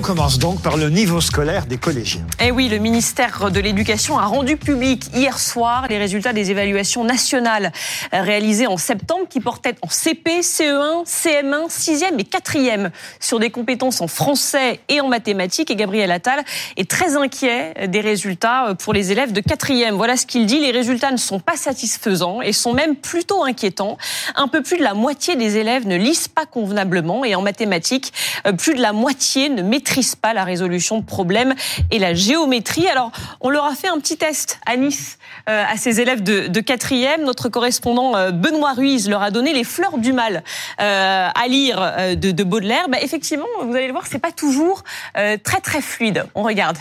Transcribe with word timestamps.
on 0.00 0.02
commence 0.02 0.38
donc 0.38 0.62
par 0.62 0.78
le 0.78 0.88
niveau 0.88 1.20
scolaire 1.20 1.66
des 1.66 1.76
collégiens. 1.76 2.24
Eh 2.40 2.50
oui, 2.50 2.70
le 2.70 2.78
ministère 2.78 3.50
de 3.50 3.60
l'Éducation 3.60 4.18
a 4.18 4.24
rendu 4.24 4.56
public 4.56 5.04
hier 5.14 5.38
soir 5.38 5.88
les 5.90 5.98
résultats 5.98 6.32
des 6.32 6.50
évaluations 6.50 7.04
nationales 7.04 7.70
réalisées 8.10 8.66
en 8.66 8.78
septembre 8.78 9.26
qui 9.28 9.40
portaient 9.40 9.74
en 9.82 9.88
CP, 9.88 10.40
CE1, 10.40 11.04
CM1, 11.04 11.68
6e 11.68 12.18
et 12.18 12.22
4e 12.22 12.90
sur 13.20 13.38
des 13.38 13.50
compétences 13.50 14.00
en 14.00 14.08
français 14.08 14.80
et 14.88 15.02
en 15.02 15.08
mathématiques. 15.08 15.70
Et 15.70 15.76
Gabriel 15.76 16.10
Attal 16.12 16.44
est 16.78 16.90
très 16.90 17.16
inquiet 17.16 17.74
des 17.88 18.00
résultats 18.00 18.74
pour 18.78 18.94
les 18.94 19.12
élèves 19.12 19.32
de 19.32 19.42
4e. 19.42 19.92
Voilà 19.92 20.16
ce 20.16 20.24
qu'il 20.24 20.46
dit. 20.46 20.60
Les 20.60 20.70
résultats 20.70 21.12
ne 21.12 21.18
sont 21.18 21.40
pas 21.40 21.56
satisfaisants 21.56 22.40
et 22.40 22.54
sont 22.54 22.72
même 22.72 22.96
plutôt 22.96 23.44
inquiétants. 23.44 23.98
Un 24.34 24.48
peu 24.48 24.62
plus 24.62 24.78
de 24.78 24.82
la 24.82 24.94
moitié 24.94 25.36
des 25.36 25.58
élèves 25.58 25.86
ne 25.86 25.96
lisent 25.96 26.28
pas 26.28 26.46
convenablement 26.46 27.22
et 27.26 27.34
en 27.34 27.42
mathématiques, 27.42 28.14
plus 28.56 28.74
de 28.74 28.80
la 28.80 28.94
moitié 28.94 29.50
ne 29.50 29.60
maîtrisent 29.60 29.89
pas 30.20 30.34
la 30.34 30.44
résolution 30.44 30.98
de 30.98 31.04
problèmes 31.04 31.54
et 31.90 31.98
la 31.98 32.14
géométrie. 32.14 32.86
Alors, 32.88 33.10
on 33.40 33.50
leur 33.50 33.64
a 33.64 33.74
fait 33.74 33.88
un 33.88 33.98
petit 33.98 34.16
test 34.16 34.58
à 34.66 34.76
Nice 34.76 35.18
euh, 35.48 35.64
à 35.68 35.76
ces 35.76 36.00
élèves 36.00 36.22
de, 36.22 36.60
quatrième. 36.60 37.24
Notre 37.24 37.48
correspondant 37.48 38.16
euh, 38.16 38.30
Benoît 38.30 38.72
Ruiz 38.72 39.08
leur 39.08 39.22
a 39.22 39.30
donné 39.30 39.52
les 39.52 39.64
fleurs 39.64 39.98
du 39.98 40.12
mal 40.12 40.44
euh, 40.80 41.28
à 41.34 41.48
lire 41.48 42.16
de, 42.16 42.30
de 42.30 42.44
Baudelaire. 42.44 42.88
Bah, 42.88 42.98
effectivement, 43.00 43.46
vous 43.62 43.74
allez 43.74 43.86
le 43.86 43.92
voir, 43.92 44.06
c'est 44.06 44.18
pas 44.18 44.32
toujours 44.32 44.82
très 45.14 45.60
très 45.62 45.80
fluide. 45.80 46.24
On 46.34 46.42
regarde. 46.42 46.78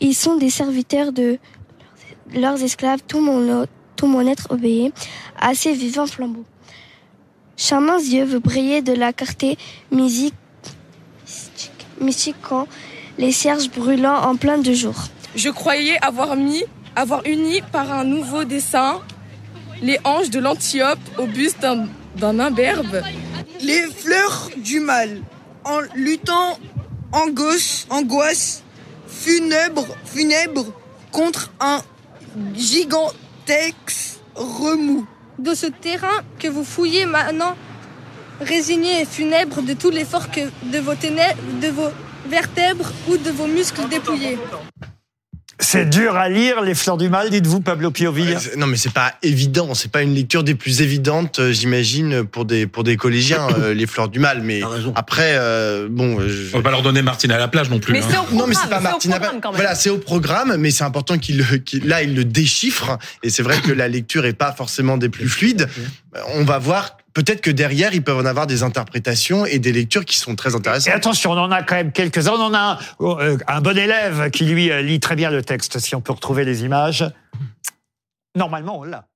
Ils 0.00 0.14
sont 0.14 0.36
des 0.36 0.50
serviteurs 0.50 1.12
de 1.12 1.38
leurs 2.34 2.62
esclaves, 2.62 3.00
tout 3.06 3.20
mon, 3.20 3.66
tout 3.96 4.06
mon 4.06 4.26
être 4.26 4.46
obéit, 4.50 4.94
assez 5.40 5.72
vivant 5.72 6.06
flambeau. 6.06 6.44
Charmants 7.56 7.98
yeux, 7.98 8.24
vous 8.24 8.40
brillez 8.40 8.82
de 8.82 8.92
la 8.92 9.12
clarté 9.12 9.58
musique 9.90 10.34
mystique 12.00 12.36
quand 12.42 12.66
les 13.18 13.32
cierges 13.32 13.70
brûlant 13.70 14.22
en 14.22 14.36
plein 14.36 14.58
de 14.58 14.72
jour. 14.72 14.94
Je 15.34 15.48
croyais 15.48 15.98
avoir 16.02 16.36
mis, 16.36 16.64
avoir 16.96 17.24
uni 17.26 17.60
par 17.72 17.92
un 17.92 18.04
nouveau 18.04 18.44
dessin 18.44 19.00
les 19.82 19.98
hanches 20.04 20.30
de 20.30 20.40
l'Antiope 20.40 20.98
au 21.18 21.26
buste 21.26 21.66
d'un 22.16 22.40
imberbe. 22.40 23.02
Les 23.60 23.86
fleurs 23.86 24.50
du 24.56 24.80
mal, 24.80 25.22
en 25.64 25.80
luttant 25.94 26.58
angoisse, 27.12 27.86
angoisse 27.90 28.62
funèbre, 29.06 29.86
funèbre 30.04 30.66
contre 31.12 31.50
un 31.60 31.80
gigantesque 32.54 34.20
remous. 34.34 35.06
De 35.38 35.54
ce 35.54 35.66
terrain 35.66 36.22
que 36.38 36.48
vous 36.48 36.64
fouillez 36.64 37.06
maintenant, 37.06 37.56
résigné 38.40 39.02
et 39.02 39.04
funèbre 39.04 39.62
de 39.62 39.74
tout 39.74 39.90
l'effort 39.90 40.30
que 40.30 40.40
de 40.72 40.78
vos 40.78 40.94
ténèbres, 40.94 41.40
de 41.60 41.68
vos 41.68 41.90
vertèbres 42.28 42.90
ou 43.08 43.16
de 43.16 43.30
vos 43.30 43.46
muscles 43.46 43.88
dépouillés. 43.88 44.38
C'est 45.60 45.90
dur 45.90 46.14
à 46.14 46.28
lire, 46.28 46.62
les 46.62 46.74
fleurs 46.74 46.96
du 46.96 47.08
mal, 47.08 47.30
dites-vous, 47.30 47.60
Pablo 47.60 47.90
Piovilla. 47.90 48.38
Non, 48.56 48.68
mais 48.68 48.76
c'est 48.76 48.92
pas 48.92 49.14
évident. 49.24 49.74
C'est 49.74 49.90
pas 49.90 50.02
une 50.02 50.14
lecture 50.14 50.44
des 50.44 50.54
plus 50.54 50.82
évidentes, 50.82 51.40
euh, 51.40 51.52
j'imagine, 51.52 52.24
pour 52.24 52.44
des 52.44 52.68
pour 52.68 52.84
des 52.84 52.96
collégiens, 52.96 53.48
euh, 53.58 53.74
les 53.74 53.86
fleurs 53.88 54.08
du 54.08 54.20
mal. 54.20 54.40
Mais 54.42 54.60
après, 54.94 55.34
euh, 55.34 55.88
bon, 55.90 56.20
je... 56.20 56.54
on 56.54 56.58
va 56.58 56.62
pas 56.62 56.70
leur 56.70 56.82
donner 56.82 57.02
Martine 57.02 57.32
à 57.32 57.38
la 57.38 57.48
plage 57.48 57.70
non 57.70 57.80
plus. 57.80 57.92
Mais 57.92 58.02
hein. 58.02 58.06
c'est 58.08 58.18
au 58.18 58.22
programme. 58.22 58.38
Non, 58.38 58.46
mais 58.46 58.54
c'est 58.54 58.70
pas 58.70 58.80
Martine 58.80 59.12
à 59.12 59.18
la 59.18 59.30
plage. 59.30 59.52
Voilà, 59.54 59.74
c'est 59.74 59.90
au 59.90 59.98
programme, 59.98 60.56
mais 60.58 60.70
c'est 60.70 60.84
important 60.84 61.18
qu'il 61.18 61.44
qu 61.64 61.80
là 61.80 62.04
il 62.04 62.14
le 62.14 62.24
déchiffre. 62.24 62.96
Et 63.24 63.30
c'est 63.30 63.42
vrai 63.42 63.60
que 63.60 63.72
la 63.72 63.88
lecture 63.88 64.26
est 64.26 64.34
pas 64.34 64.52
forcément 64.52 64.96
des 64.96 65.08
plus 65.08 65.28
fluides. 65.28 65.68
On 66.34 66.44
va 66.44 66.58
voir 66.58 66.97
peut-être 67.18 67.40
que 67.40 67.50
derrière, 67.50 67.92
ils 67.94 68.02
peuvent 68.02 68.18
en 68.18 68.24
avoir 68.24 68.46
des 68.46 68.62
interprétations 68.62 69.44
et 69.44 69.58
des 69.58 69.72
lectures 69.72 70.04
qui 70.04 70.16
sont 70.16 70.36
très 70.36 70.54
intéressantes. 70.54 70.92
Et 70.92 70.96
attention, 70.96 71.32
on 71.32 71.38
en 71.38 71.50
a 71.50 71.64
quand 71.64 71.74
même 71.74 71.90
quelques-uns. 71.90 72.34
On 72.34 72.42
en 72.42 72.54
a 72.54 72.58
un, 72.58 72.78
euh, 73.00 73.36
un 73.48 73.60
bon 73.60 73.76
élève 73.76 74.30
qui, 74.30 74.44
lui, 74.44 74.70
euh, 74.70 74.82
lit 74.82 75.00
très 75.00 75.16
bien 75.16 75.30
le 75.30 75.42
texte, 75.42 75.80
si 75.80 75.96
on 75.96 76.00
peut 76.00 76.12
retrouver 76.12 76.44
les 76.44 76.62
images. 76.62 77.04
Normalement, 78.36 78.78
on 78.78 78.84
l'a. 78.84 79.06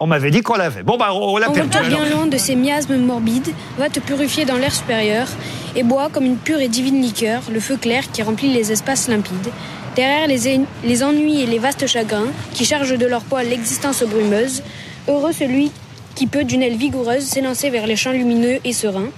On 0.00 0.08
m'avait 0.08 0.32
dit 0.32 0.42
qu'on 0.42 0.56
l'avait. 0.56 0.82
Bon, 0.82 0.96
bah, 0.96 1.12
on 1.12 1.36
l'a 1.36 1.48
perdu. 1.50 1.88
bien 1.88 2.08
loin 2.10 2.26
de 2.26 2.38
ces 2.38 2.56
miasmes 2.56 2.96
morbides, 2.96 3.54
va 3.78 3.88
te 3.88 4.00
purifier 4.00 4.44
dans 4.44 4.56
l'air 4.56 4.74
supérieur 4.74 5.28
et 5.76 5.84
bois 5.84 6.08
comme 6.10 6.24
une 6.24 6.38
pure 6.38 6.58
et 6.58 6.68
divine 6.68 7.00
liqueur 7.00 7.42
le 7.52 7.60
feu 7.60 7.76
clair 7.76 8.10
qui 8.10 8.22
remplit 8.22 8.52
les 8.52 8.72
espaces 8.72 9.06
limpides. 9.06 9.52
Derrière 9.94 10.26
les, 10.26 10.60
les 10.82 11.04
ennuis 11.04 11.40
et 11.40 11.46
les 11.46 11.58
vastes 11.60 11.86
chagrins 11.86 12.32
qui 12.52 12.64
chargent 12.64 12.98
de 12.98 13.06
leur 13.06 13.22
poids 13.22 13.44
l'existence 13.44 14.02
brumeuse, 14.02 14.62
heureux 15.08 15.32
celui 15.32 15.70
qui 16.16 16.26
peut 16.26 16.42
d'une 16.42 16.62
aile 16.62 16.76
vigoureuse 16.76 17.24
s'élancer 17.24 17.70
vers 17.70 17.86
les 17.86 17.94
champs 17.94 18.10
lumineux 18.10 18.58
et 18.64 18.72
sereins. 18.72 19.10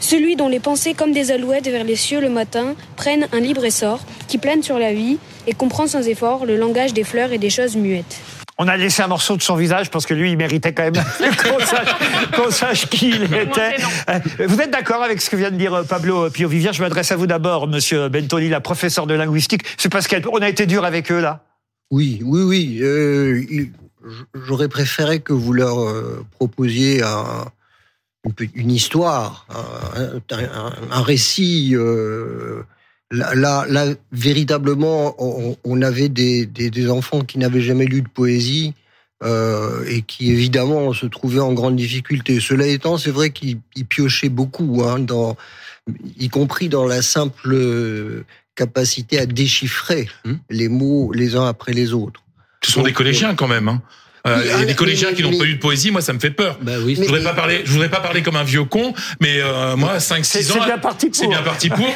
Celui 0.00 0.36
dont 0.36 0.48
les 0.48 0.60
pensées 0.60 0.94
comme 0.94 1.12
des 1.12 1.30
alouettes 1.30 1.68
vers 1.68 1.84
les 1.84 1.96
cieux 1.96 2.20
le 2.20 2.30
matin 2.30 2.74
prennent 2.96 3.26
un 3.32 3.40
libre 3.40 3.64
essor, 3.64 4.00
qui 4.28 4.38
plane 4.38 4.62
sur 4.62 4.78
la 4.78 4.92
vie 4.92 5.18
et 5.46 5.52
comprend 5.52 5.86
sans 5.86 6.06
effort 6.08 6.46
le 6.46 6.56
langage 6.56 6.94
des 6.94 7.04
fleurs 7.04 7.32
et 7.32 7.38
des 7.38 7.50
choses 7.50 7.76
muettes. 7.76 8.20
On 8.56 8.68
a 8.68 8.76
laissé 8.76 9.02
un 9.02 9.08
morceau 9.08 9.36
de 9.36 9.42
son 9.42 9.56
visage 9.56 9.90
parce 9.90 10.06
que 10.06 10.14
lui, 10.14 10.30
il 10.30 10.36
méritait 10.36 10.72
quand 10.72 10.84
même 10.84 10.94
qu'on 11.20 11.58
sache, 11.58 11.96
qu 12.32 12.52
sache, 12.52 12.86
qui 12.88 13.10
il 13.10 13.24
était. 13.24 13.76
Euh, 14.08 14.46
vous 14.46 14.60
êtes 14.60 14.70
d'accord 14.70 15.02
avec 15.02 15.20
ce 15.20 15.28
que 15.28 15.34
vient 15.34 15.50
de 15.50 15.56
dire 15.56 15.74
euh, 15.74 15.82
Pablo 15.82 16.30
Pio-Vivien 16.30 16.70
Je 16.70 16.80
m'adresse 16.80 17.10
à 17.10 17.16
vous 17.16 17.26
d'abord, 17.26 17.66
Monsieur 17.66 18.08
Bentoli, 18.08 18.48
la 18.48 18.60
professeure 18.60 19.08
de 19.08 19.14
linguistique. 19.14 19.62
C'est 19.76 19.88
parce 19.88 20.06
qu'on 20.06 20.38
a 20.38 20.48
été 20.48 20.66
dur 20.66 20.84
avec 20.84 21.10
eux 21.10 21.20
là? 21.20 21.42
Oui, 21.90 22.20
oui, 22.24 22.42
oui. 22.42 22.78
Euh, 22.82 23.42
j'aurais 24.34 24.68
préféré 24.68 25.20
que 25.20 25.32
vous 25.32 25.52
leur 25.52 25.80
euh, 25.80 26.24
proposiez 26.32 27.02
un, 27.02 27.46
une, 28.54 28.70
histoire, 28.70 29.46
un, 30.90 31.02
récit. 31.02 31.72
Euh, 31.74 32.62
là, 33.10 33.66
véritablement, 34.12 35.14
on, 35.64 35.82
avait 35.82 36.08
des, 36.08 36.90
enfants 36.90 37.20
qui 37.20 37.38
n'avaient 37.38 37.60
jamais 37.60 37.86
lu 37.86 38.02
de 38.02 38.08
poésie 38.08 38.74
euh, 39.22 39.84
et 39.86 40.02
qui, 40.02 40.30
évidemment, 40.30 40.92
se 40.92 41.06
trouvaient 41.06 41.40
en 41.40 41.52
grande 41.52 41.76
difficulté. 41.76 42.40
Cela 42.40 42.66
étant, 42.66 42.98
c'est 42.98 43.10
vrai 43.10 43.30
qu'ils 43.30 43.60
piochaient 43.88 44.28
beaucoup, 44.28 44.82
hein, 44.84 45.04
y 46.18 46.28
compris 46.28 46.68
dans 46.68 46.86
la 46.86 47.02
simple 47.02 48.24
capacité 48.54 49.18
à 49.18 49.26
déchiffrer 49.26 50.08
mmh. 50.24 50.32
les 50.50 50.68
mots 50.68 51.12
les 51.12 51.36
uns 51.36 51.46
après 51.46 51.72
les 51.72 51.92
autres. 51.92 52.23
Ce 52.64 52.72
sont 52.72 52.82
des 52.82 52.92
collégiens 52.92 53.34
quand 53.34 53.48
même. 53.48 53.68
Hein. 53.68 53.82
Euh, 54.26 54.40
il 54.42 54.48
y 54.48 54.62
a 54.62 54.64
des 54.64 54.74
collégiens 54.74 55.12
qui 55.12 55.22
n'ont 55.22 55.36
pas 55.36 55.44
eu 55.44 55.54
de 55.54 55.60
poésie, 55.60 55.90
moi 55.90 56.00
ça 56.00 56.14
me 56.14 56.18
fait 56.18 56.30
peur. 56.30 56.58
Bah 56.62 56.72
oui, 56.82 56.94
je 56.94 57.02
voudrais 57.02 57.22
pas 57.22 57.34
parler, 57.34 57.60
je 57.62 57.70
voudrais 57.70 57.90
pas 57.90 58.00
parler 58.00 58.22
comme 58.22 58.36
un 58.36 58.42
vieux 58.42 58.64
con, 58.64 58.94
mais 59.20 59.40
euh, 59.42 59.76
moi 59.76 60.00
5 60.00 60.24
6 60.24 60.50
ans 60.50 60.54
C'est 60.60 60.64
bien 60.64 60.78
parti 60.78 61.10
pour. 61.10 61.18
C'est 61.20 61.28
bien 61.28 61.42
parti 61.42 61.68
pour. 61.68 61.86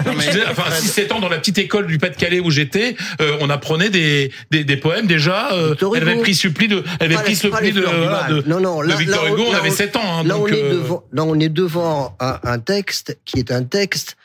enfin 0.50 0.70
6 0.70 0.88
7 0.88 1.12
ans 1.12 1.20
dans 1.20 1.30
la 1.30 1.38
petite 1.38 1.56
école 1.56 1.86
du 1.86 1.96
Pas-de-Calais 1.96 2.40
où 2.40 2.50
j'étais, 2.50 2.96
euh, 3.22 3.38
on 3.40 3.48
apprenait 3.48 3.88
des, 3.88 4.30
des, 4.50 4.62
des 4.62 4.76
poèmes 4.76 5.06
déjà 5.06 5.52
euh, 5.52 5.74
elle 5.96 6.02
avait 6.02 6.20
pris 6.20 6.34
suppli 6.34 6.68
de 6.68 6.84
elle 7.00 7.12
avait 7.12 7.22
pris 7.22 7.38
le 7.42 7.50
pli 7.50 7.72
de, 7.72 7.80
de, 7.80 8.46
non, 8.46 8.60
non, 8.60 8.82
là, 8.82 8.94
de 8.94 8.98
Victor 8.98 9.24
là, 9.24 9.30
Hugo, 9.30 9.44
on 9.48 9.54
avait 9.54 9.70
7 9.70 9.96
ans 9.96 10.00
hein, 10.04 10.22
là, 10.24 10.34
donc 10.34 10.48
on 10.50 10.54
est 10.54 10.68
devant, 10.70 11.04
là 11.12 11.24
on 11.24 11.40
est 11.40 11.48
devant 11.48 12.14
un, 12.20 12.38
un 12.42 12.58
texte 12.58 13.18
qui 13.24 13.38
est 13.38 13.50
un 13.50 13.64
texte 13.64 14.18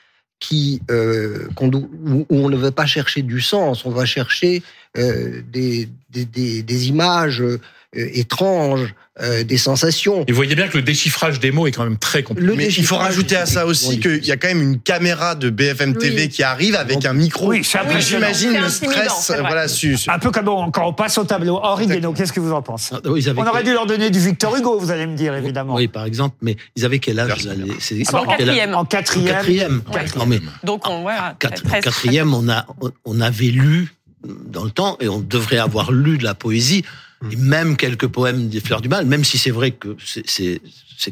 qui 0.43 0.81
euh, 0.91 1.47
qu 1.55 1.65
où 1.65 2.25
on 2.29 2.49
ne 2.49 2.57
va 2.57 2.71
pas 2.71 2.85
chercher 2.85 3.21
du 3.21 3.39
sens, 3.39 3.85
on 3.85 3.91
va 3.91 4.05
chercher 4.05 4.61
euh, 4.97 5.41
des, 5.49 5.87
images 6.89 7.41
étranges, 7.93 8.93
euh, 9.21 9.43
des 9.43 9.59
sensations. 9.59 10.25
Et 10.27 10.31
vous 10.31 10.35
voyez 10.35 10.55
bien 10.55 10.67
que 10.67 10.75
le 10.75 10.83
déchiffrage 10.83 11.39
des 11.39 11.51
mots 11.51 11.67
est 11.67 11.71
quand 11.71 11.83
même 11.83 11.99
très 11.99 12.23
compliqué. 12.23 12.55
Mais 12.55 12.67
il 12.67 12.83
faut 12.83 12.95
rajouter 12.95 13.35
à 13.35 13.45
ça 13.45 13.67
aussi 13.67 13.99
qu'il 13.99 14.25
y 14.25 14.31
a 14.31 14.37
quand 14.37 14.47
même 14.47 14.61
une 14.61 14.79
caméra 14.79 15.35
de 15.35 15.51
BFM 15.51 15.95
TV 15.95 16.23
oui. 16.23 16.29
qui 16.29 16.41
arrive 16.41 16.75
avec 16.75 17.05
un 17.05 17.13
micro. 17.13 17.49
Oui, 17.49 17.63
c'est 17.63 17.79
J'imagine 17.99 18.59
le 18.59 18.69
stress. 18.69 19.31
Voilà, 19.39 19.67
su, 19.67 19.95
Un 20.07 20.17
peu 20.17 20.31
comme 20.31 20.47
on, 20.47 20.71
quand 20.71 20.87
on 20.87 20.93
passe 20.93 21.17
au 21.19 21.25
tableau. 21.25 21.59
Henri 21.61 21.85
Guénaud, 21.85 22.13
qu'est-ce 22.13 22.33
que 22.33 22.39
vous 22.39 22.53
en 22.53 22.63
pensez 22.63 22.95
oui, 23.05 23.23
On 23.37 23.45
aurait 23.45 23.63
dû 23.63 23.71
leur 23.71 23.85
donner 23.85 24.09
du 24.09 24.19
Victor 24.19 24.55
Hugo, 24.55 24.79
vous 24.79 24.89
allez 24.89 25.05
me 25.05 25.15
dire, 25.15 25.35
évidemment. 25.35 25.75
Oui, 25.75 25.87
par 25.87 26.05
exemple, 26.05 26.35
mais 26.41 26.57
ils 26.75 26.83
avaient 26.83 26.99
quel 26.99 27.19
âge 27.19 27.47
ah, 27.47 28.17
en, 28.17 28.25
quatrième. 28.25 28.73
en 28.73 28.85
quatrième. 28.85 29.29
En 29.29 29.33
quatrième. 29.35 29.81
Ouais. 29.93 30.05
Non, 30.17 30.25
mais 30.25 30.39
Donc, 30.63 30.89
on, 30.89 31.03
ouais, 31.03 31.13
en 31.13 31.35
quatrième, 31.35 32.33
on, 32.33 32.49
a, 32.49 32.65
on 33.05 33.21
avait 33.21 33.45
lu 33.45 33.93
dans 34.25 34.63
le 34.63 34.71
temps, 34.71 34.97
et 34.99 35.07
on 35.07 35.19
devrait 35.19 35.57
avoir 35.57 35.91
lu 35.91 36.17
de 36.17 36.23
la 36.23 36.33
poésie, 36.33 36.83
et 37.31 37.35
même 37.35 37.77
quelques 37.77 38.07
poèmes 38.07 38.49
des 38.49 38.59
Fleurs 38.59 38.81
du 38.81 38.89
Mal, 38.89 39.05
même 39.05 39.23
si 39.23 39.37
c'est 39.37 39.51
vrai 39.51 39.71
que 39.71 39.95
c'est 40.05 40.59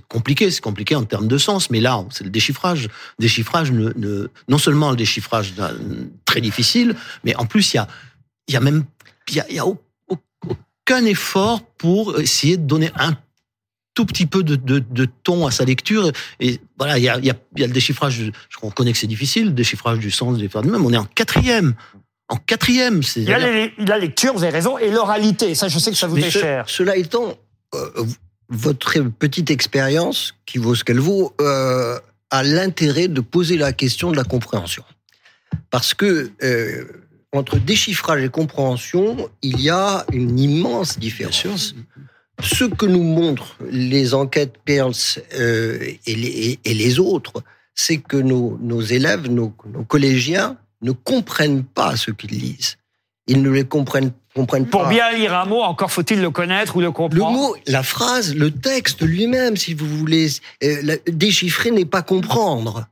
compliqué, 0.07 0.51
c'est 0.51 0.61
compliqué 0.61 0.95
en 0.95 1.03
termes 1.03 1.27
de 1.27 1.37
sens, 1.37 1.69
mais 1.69 1.79
là, 1.79 2.03
c'est 2.11 2.23
le 2.23 2.29
déchiffrage. 2.29 2.89
Déchiffrage, 3.19 3.71
ne, 3.71 4.27
non 4.47 4.57
seulement 4.57 4.91
le 4.91 4.97
déchiffrage 4.97 5.53
très 6.25 6.41
difficile, 6.41 6.95
mais 7.23 7.35
en 7.35 7.45
plus, 7.45 7.73
il 7.73 7.77
y 7.77 7.79
a, 7.79 7.87
y 8.49 8.55
a 8.55 8.59
même, 8.59 8.85
y 9.29 9.41
y 9.49 9.59
a 9.59 9.65
aucun 9.65 11.05
effort 11.05 11.61
pour 11.77 12.19
essayer 12.19 12.57
de 12.57 12.63
donner 12.63 12.91
un 12.95 13.17
tout 13.93 14.05
petit 14.05 14.25
peu 14.25 14.43
de, 14.43 15.05
ton 15.23 15.45
à 15.47 15.51
sa 15.51 15.65
lecture. 15.65 16.11
Et 16.39 16.59
voilà, 16.77 16.97
il 16.97 17.03
y 17.03 17.09
a, 17.09 17.19
y 17.19 17.29
a, 17.29 17.35
y 17.57 17.63
a 17.63 17.67
le 17.67 17.73
déchiffrage, 17.73 18.31
je 18.49 18.57
reconnais 18.61 18.93
que 18.93 18.97
c'est 18.97 19.07
difficile, 19.07 19.47
le 19.47 19.51
déchiffrage 19.51 19.99
du 19.99 20.11
sens 20.11 20.37
des 20.37 20.47
Fleurs 20.47 20.63
du 20.63 20.69
Mal, 20.69 20.81
on 20.81 20.93
est 20.93 20.97
en 20.97 21.05
quatrième 21.05 21.75
en 22.31 22.38
quatrième. 22.38 23.01
Il 23.18 23.24
y 23.24 23.33
a 23.33 23.39
les, 23.39 23.74
la 23.78 23.98
lecture, 23.98 24.33
vous 24.33 24.44
avez 24.44 24.54
raison, 24.54 24.78
et 24.78 24.89
l'oralité. 24.89 25.54
Ça, 25.54 25.68
je 25.68 25.78
sais 25.78 25.92
que 25.92 25.98
ça 25.98 26.07
vous 26.07 26.18
est 26.18 26.31
ce, 26.31 26.39
cher. 26.39 26.66
Cela 26.68 26.95
étant, 26.95 27.38
euh, 27.75 28.06
votre 28.48 29.00
petite 29.01 29.51
expérience, 29.51 30.33
qui 30.45 30.57
vaut 30.57 30.74
ce 30.74 30.83
qu'elle 30.83 31.00
vaut, 31.00 31.36
euh, 31.42 32.00
a 32.30 32.44
l'intérêt 32.44 33.10
de 33.10 33.19
poser 33.19 33.57
la 33.57 33.74
question 33.74 34.12
de 34.12 34.16
la 34.16 34.24
compréhension. 34.24 34.83
Parce 35.69 35.94
que 35.94 36.31
euh, 36.42 36.86
entre 37.33 37.57
déchiffrage 37.57 38.24
et 38.24 38.30
compréhension, 38.30 39.30
il 39.42 39.60
y 39.62 39.69
a 39.69 40.06
une 40.13 40.39
immense 40.39 40.98
différence. 40.98 41.75
Ce 42.42 42.63
que 42.63 42.86
nous 42.86 43.04
montrent 43.04 43.57
les 43.69 44.13
enquêtes 44.13 44.56
Pearls 44.63 44.94
euh, 45.33 45.80
et, 46.07 46.16
les, 46.16 46.60
et, 46.63 46.74
les, 46.74 47.00
autres, 47.00 47.44
c'est 47.75 47.98
que 47.98 48.18
nos, 48.18 48.57
nos 48.62 48.81
élèves, 48.81 49.30
nos, 49.30 49.54
nos, 49.66 49.83
collégiens 49.83 50.57
ne 50.81 50.92
comprennent 50.92 51.63
pas 51.63 51.95
ce 51.95 52.12
qu'ils 52.12 52.38
lisent. 52.39 52.78
Ils 53.28 53.42
ne 53.42 53.50
les 53.51 53.63
comprennent, 53.66 54.12
comprennent 54.36 54.66
Pour 54.68 54.83
pas. 54.83 54.89
bien 54.89 55.12
lire 55.12 55.33
un 55.38 55.45
mot, 55.45 55.62
encore 55.62 55.92
faut-il 55.92 56.22
le 56.22 56.31
connaître 56.31 56.75
ou 56.75 56.81
le 56.81 56.92
comprendre 56.92 57.31
Le 57.31 57.38
mot, 57.38 57.56
la 57.68 57.83
phrase, 57.83 58.33
le 58.36 58.51
texte 58.51 59.01
lui-même, 59.04 59.57
si 59.57 59.74
vous 59.74 59.88
voulez, 59.88 60.28
euh, 60.63 60.80
la- 60.83 60.98
déchiffrer 61.07 61.72
n'est 61.72 61.86
pas 61.86 62.01
comprendre. 62.01 62.88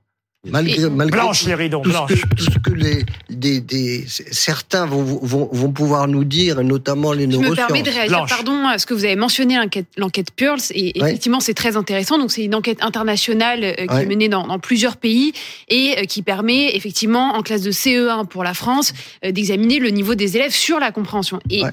Malgré, 0.48 0.90
malgré 0.90 1.20
Blanche, 1.20 1.42
tout, 1.42 1.48
les 1.50 1.56
rideaux, 1.56 1.82
tout 1.82 1.90
ce 1.90 1.96
blanche. 1.98 2.10
que, 2.22 2.36
tout 2.36 2.46
ce 2.46 2.60
que 2.60 2.72
les, 2.72 3.04
des, 3.30 3.60
des, 3.60 4.06
certains 4.08 4.86
vont, 4.86 5.04
vont, 5.22 5.50
vont 5.52 5.72
pouvoir 5.74 6.08
nous 6.08 6.24
dire, 6.24 6.64
notamment 6.64 7.12
les 7.12 7.24
Je 7.24 7.28
me 7.38 7.42
neurosciences. 7.44 7.68
permets 7.68 7.82
de 7.84 7.90
réagir, 7.90 8.26
pardon, 8.30 8.66
à 8.66 8.78
ce 8.78 8.86
que 8.86 8.94
vous 8.94 9.04
avez 9.04 9.18
mentionné, 9.18 9.58
l'enquête, 9.98 10.32
Pearls, 10.32 10.62
et 10.72 10.94
Ouais. 11.02 11.10
effectivement, 11.10 11.42
c'est 11.42 11.54
très 11.54 11.76
intéressant. 11.76 12.18
Donc, 12.18 12.32
c'est 12.32 12.46
une 12.46 12.56
enquête 12.56 12.78
internationale 12.82 13.66
euh, 13.66 13.74
qui 13.86 13.94
Ouais. 13.94 14.04
est 14.04 14.06
menée 14.06 14.30
dans, 14.30 14.48
dans 14.48 14.60
plusieurs 14.60 14.96
pays 14.96 15.34
et 15.68 15.96
euh, 16.00 16.04
qui 16.06 16.22
permet, 16.22 16.74
effectivement, 16.74 17.36
en 17.36 17.42
classe 17.42 17.62
de 17.62 17.72
CE1 17.72 18.26
pour 18.26 18.46
la 18.46 18.54
France, 18.54 18.94
euh, 19.26 19.32
d'examiner 19.34 19.80
le 19.80 19.90
niveau 19.90 20.16
des 20.16 20.38
élèves 20.38 20.54
sur 20.56 20.80
la 20.80 20.92
compréhension. 20.94 21.42
Et 21.50 21.64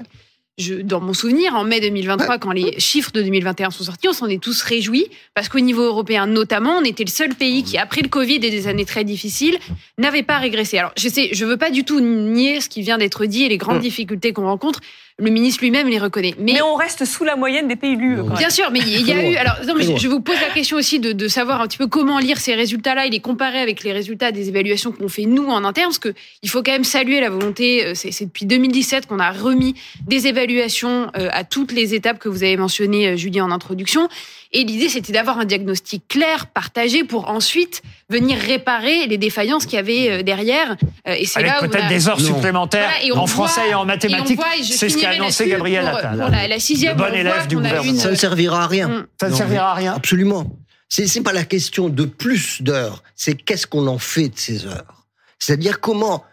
je, 0.57 0.73
dans 0.73 0.99
mon 1.01 1.13
souvenir, 1.13 1.55
en 1.55 1.63
mai 1.63 1.79
2023, 1.79 2.39
quand 2.39 2.51
les 2.51 2.79
chiffres 2.79 3.11
de 3.11 3.21
2021 3.21 3.69
sont 3.69 3.83
sortis, 3.83 4.07
on 4.07 4.13
s'en 4.13 4.27
est 4.27 4.41
tous 4.41 4.61
réjouis, 4.63 5.05
parce 5.35 5.49
qu'au 5.49 5.59
niveau 5.59 5.83
européen 5.83 6.25
notamment, 6.25 6.77
on 6.77 6.83
était 6.83 7.03
le 7.03 7.11
seul 7.11 7.35
pays 7.35 7.63
qui, 7.63 7.77
après 7.77 8.01
le 8.01 8.09
Covid 8.09 8.35
et 8.35 8.39
des 8.49 8.67
années 8.67 8.85
très 8.85 9.03
difficiles, 9.03 9.57
n'avait 9.99 10.23
pas 10.23 10.37
régressé. 10.39 10.79
Alors, 10.79 10.91
je 10.97 11.09
sais, 11.09 11.29
je 11.31 11.45
veux 11.45 11.57
pas 11.57 11.69
du 11.69 11.83
tout 11.83 11.99
nier 11.99 12.59
ce 12.59 12.69
qui 12.69 12.81
vient 12.81 12.97
d'être 12.97 13.25
dit 13.25 13.43
et 13.43 13.49
les 13.49 13.57
grandes 13.57 13.77
Mm. 13.77 13.81
difficultés 13.81 14.33
qu'on 14.33 14.45
rencontre. 14.45 14.79
Le 15.19 15.31
ministre 15.31 15.63
lui-même 15.63 15.87
les 15.87 15.97
reconnaît. 15.97 16.35
Mais, 16.37 16.53
Mais 16.53 16.61
on 16.61 16.75
reste 16.75 17.03
sous 17.05 17.23
la 17.23 17.35
moyenne 17.35 17.67
des 17.67 17.75
pays 17.75 17.95
l'UE. 17.95 18.17
quand 18.17 18.27
même. 18.27 18.37
Bien 18.37 18.51
sûr, 18.51 18.69
mais 18.71 18.79
il 18.79 19.01
y 19.07 19.11
a 19.11 19.31
eu. 19.31 19.35
Alors, 19.35 19.55
non, 19.65 19.73
mais 19.75 19.83
Très 19.83 19.97
je, 19.97 20.07
vous 20.07 20.19
pose 20.21 20.39
la 20.39 20.53
question 20.53 20.77
aussi 20.77 20.99
de, 20.99 21.11
de 21.11 21.27
savoir 21.27 21.59
un 21.59 21.67
petit 21.67 21.79
peu 21.79 21.87
comment 21.87 22.19
lire 22.19 22.37
ces 22.37 22.53
résultats-là 22.53 23.07
et 23.07 23.09
les 23.09 23.19
comparer 23.19 23.59
avec 23.59 23.83
les 23.83 23.93
résultats 23.93 24.31
des 24.31 24.49
évaluations 24.49 24.91
qu'on 24.91 25.07
fait 25.07 25.25
nous 25.25 25.47
en 25.47 25.63
interne, 25.63 25.87
parce 25.87 25.97
que 25.97 26.13
il 26.43 26.49
faut 26.49 26.61
quand 26.61 26.71
même 26.71 26.83
saluer 26.83 27.19
la 27.19 27.31
volonté. 27.31 27.83
euh, 27.83 27.93
C'est 27.95 28.11
c'est 28.11 28.25
depuis 28.25 28.45
2017 28.45 29.07
qu'on 29.07 29.19
a 29.19 29.31
remis 29.31 29.73
des 30.05 30.27
évaluations 30.27 31.09
euh, 31.17 31.29
à 31.31 31.43
toutes 31.43 31.71
les 31.71 31.95
étapes 31.95 32.19
que 32.19 32.29
vous 32.29 32.43
avez 32.43 32.57
mentionnées, 32.57 33.07
euh, 33.07 33.15
Julie, 33.15 33.41
en 33.41 33.49
introduction. 33.49 34.09
Et 34.53 34.63
l'idée, 34.63 34.87
c'était 34.89 35.11
d'avoir 35.11 35.37
un 35.39 35.45
diagnostic 35.45 36.07
clair, 36.07 36.47
partagé, 36.47 37.03
pour 37.03 37.29
ensuite 37.29 37.81
venir 38.09 38.37
réparer 38.37 39.05
les 39.07 39.17
défaillances 39.17 39.65
qu'il 39.65 39.75
y 39.75 39.79
avait 39.79 40.09
euh, 40.09 40.23
derrière. 40.23 40.77
Euh, 41.07 41.13
Et 41.17 41.25
c'est 41.25 41.39
Avec 41.39 41.51
là 41.51 41.57
où 41.63 41.67
peut-être 41.67 41.87
des 41.89 42.07
heures 42.07 42.19
supplémentaires 42.21 42.89
Voilà, 42.89 43.03
et 43.05 43.11
on 43.11 43.17
en 43.17 43.27
français 43.27 43.69
et 43.69 43.73
en 43.73 43.85
mathématiques. 43.85 44.37
voit, 44.37 44.55
et 44.57 44.63
je 44.63 44.73
C'est 44.73 44.89
ce 44.89 44.97
qu'a 44.97 45.09
annoncé 45.09 45.47
Gabriel 45.49 45.85
pour- 45.85 45.97
Attal. 45.97 46.19
pour 46.19 46.29
la- 46.29 46.47
la 46.47 46.59
sixième, 46.59 46.97
Le 46.97 47.03
bon 47.03 47.13
élève 47.13 47.47
du 47.47 47.55
gouvernement. 47.57 47.83
une- 47.91 47.97
Ça 47.99 48.09
ne 48.11 48.15
servira 48.15 48.63
à 48.63 48.67
rien. 48.67 49.05
Ça 49.19 49.29
ne 49.29 49.35
servira 49.35 49.71
à 49.71 49.73
rien. 49.73 49.93
Absolument. 49.93 50.45
C'est 50.89 51.05
c'est 51.07 51.21
pas 51.21 51.33
la 51.33 51.43
question 51.43 51.89
de 51.89 52.05
plus 52.05 52.61
d'heures, 52.61 53.03
c'est 53.15 53.35
qu'est-ce 53.35 53.67
qu'on 53.67 53.87
en 53.87 53.97
fait 53.97 54.29
de 54.29 54.37
ces 54.37 54.65
heures. 54.65 55.05
C'est-à-dire 55.39 55.81
comment 55.81 56.23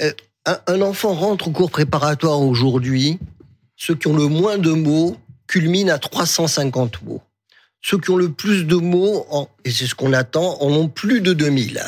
euh, 0.00 0.10
un, 0.46 0.58
un 0.66 0.80
enfant 0.82 1.14
rentre 1.14 1.46
au 1.48 1.50
cours 1.52 1.70
préparatoire 1.70 2.40
aujourd'hui, 2.40 3.18
ceux 3.76 3.94
qui 3.94 4.08
ont 4.08 4.16
le 4.16 4.26
moins 4.26 4.58
de 4.58 4.70
mots 4.72 5.16
culminent 5.46 5.92
à 5.94 5.98
350 5.98 7.02
mots. 7.04 7.22
Ceux 7.82 7.98
qui 7.98 8.10
ont 8.10 8.16
le 8.16 8.30
plus 8.30 8.64
de 8.66 8.76
mots, 8.76 9.26
en- 9.30 9.48
et 9.64 9.70
c'est 9.70 9.86
ce 9.86 9.94
qu'on 9.94 10.12
attend, 10.12 10.58
en 10.62 10.68
ont 10.70 10.88
plus 10.88 11.20
de 11.20 11.32
2000. 11.32 11.82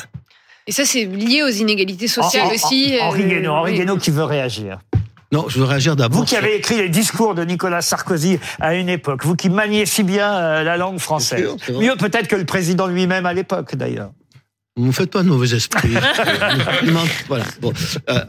Et 0.65 0.71
ça, 0.71 0.85
c'est 0.85 1.05
lié 1.05 1.43
aux 1.43 1.49
inégalités 1.49 2.07
sociales 2.07 2.45
En- 2.45 2.49
en- 2.49 2.53
aussi. 2.53 2.97
en- 2.99 3.05
Henri 3.07 3.23
euh, 3.23 3.27
Guénaud, 3.27 3.51
Henri 3.51 3.71
oui. 3.73 3.77
Guénaud 3.79 3.97
qui 3.97 4.11
veut 4.11 4.23
réagir. 4.23 4.79
Non, 5.31 5.45
je 5.49 5.57
veux 5.59 5.65
réagir 5.65 5.95
d'abord. 5.95 6.19
Vous 6.19 6.25
qui 6.25 6.35
avez 6.35 6.55
écrit 6.55 6.77
les 6.77 6.89
discours 6.89 7.33
de 7.35 7.43
Nicolas 7.43 7.81
Sarkozy 7.81 8.39
à 8.59 8.75
une 8.75 8.87
époque, 8.87 9.25
vous 9.25 9.35
qui 9.35 9.49
maniez 9.49 9.85
si 9.87 10.03
bien 10.03 10.31
euh, 10.31 10.63
la 10.63 10.77
langue 10.77 10.99
française, 10.99 11.39
sûr, 11.41 11.57
c'est 11.65 11.71
vrai. 11.73 11.85
mieux 11.85 11.95
peut-être 11.95 12.27
que 12.27 12.35
le 12.35 12.45
président 12.45 12.85
lui-même 12.87 13.25
à 13.25 13.33
l'époque 13.33 13.75
d'ailleurs. 13.75 14.11
Ne 14.77 14.87
me 14.87 14.91
faites 14.91 15.09
pas 15.11 15.21
de 15.23 15.27
mauvais 15.29 15.55
esprit. 15.55 15.89
Il 16.83 16.91
manque- 16.93 17.25
voilà. 17.27 17.45
Bon, 17.61 17.73
euh, 18.09 18.19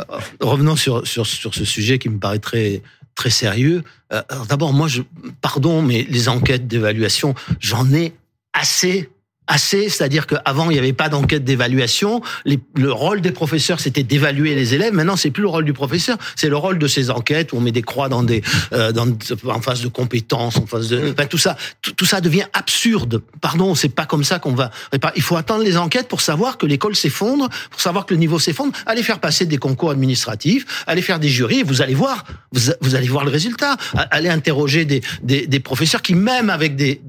revenons 0.40 0.76
sur, 0.76 1.06
sur, 1.06 1.26
sur 1.26 1.54
ce 1.54 1.64
sujet 1.64 1.98
qui 1.98 2.08
me 2.08 2.18
paraît 2.18 2.38
très, 2.38 2.82
très 3.14 3.30
sérieux. 3.30 3.82
Euh, 4.12 4.22
D'abord, 4.48 4.72
moi, 4.72 4.88
je, 4.88 5.02
pardon, 5.40 5.82
mais 5.82 6.06
les 6.08 6.28
enquêtes 6.28 6.66
d'évaluation, 6.66 7.34
j'en 7.60 7.92
ai 7.92 8.12
assez. 8.52 9.10
Assez, 9.46 9.90
c'est-à-dire 9.90 10.26
qu'avant 10.26 10.70
il 10.70 10.72
n'y 10.72 10.78
avait 10.78 10.94
pas 10.94 11.10
d'enquête 11.10 11.44
d'évaluation. 11.44 12.22
Le 12.46 12.90
rôle 12.90 13.20
des 13.20 13.30
professeurs 13.30 13.78
c'était 13.78 14.02
d'évaluer 14.02 14.54
les 14.54 14.72
élèves. 14.72 14.94
Maintenant 14.94 15.16
c'est 15.16 15.30
plus 15.30 15.42
le 15.42 15.48
rôle 15.48 15.66
du 15.66 15.74
professeur, 15.74 16.16
c'est 16.34 16.48
le 16.48 16.56
rôle 16.56 16.78
de 16.78 16.86
ces 16.86 17.10
enquêtes 17.10 17.52
où 17.52 17.58
on 17.58 17.60
met 17.60 17.70
des 17.70 17.82
croix 17.82 18.08
dans 18.08 18.22
des, 18.22 18.42
euh, 18.72 18.90
dans, 18.92 19.06
en 19.46 19.60
face 19.60 19.82
de 19.82 19.88
compétences, 19.88 20.56
en 20.56 20.66
face 20.66 20.88
de, 20.88 21.12
enfin, 21.12 21.26
tout 21.26 21.36
ça, 21.36 21.56
tout, 21.82 22.06
ça 22.06 22.22
devient 22.22 22.46
absurde. 22.54 23.20
Pardon, 23.42 23.74
c'est 23.74 23.90
pas 23.90 24.06
comme 24.06 24.24
ça 24.24 24.38
qu'on 24.38 24.54
va. 24.54 24.70
Il 25.14 25.22
faut 25.22 25.36
attendre 25.36 25.62
les 25.62 25.76
enquêtes 25.76 26.08
pour 26.08 26.22
savoir 26.22 26.56
que 26.56 26.64
l'école 26.64 26.96
s'effondre, 26.96 27.50
pour 27.70 27.82
savoir 27.82 28.06
que 28.06 28.14
le 28.14 28.20
niveau 28.20 28.38
s'effondre. 28.38 28.72
Allez 28.86 29.02
faire 29.02 29.18
passer 29.18 29.44
des 29.44 29.58
concours 29.58 29.90
administratifs, 29.90 30.84
allez 30.86 31.02
faire 31.02 31.20
des 31.20 31.28
jurys, 31.28 31.62
vous 31.64 31.82
allez 31.82 31.94
voir, 31.94 32.24
vous, 32.52 32.72
vous 32.80 32.94
allez 32.94 33.08
voir 33.08 33.24
le 33.24 33.30
résultat. 33.30 33.76
Allez 34.10 34.30
interroger 34.30 34.86
des, 34.86 35.02
des, 35.22 35.46
des 35.46 35.60
professeurs 35.60 36.00
qui 36.00 36.14
même 36.14 36.48
avec 36.48 36.76
des 36.76 37.02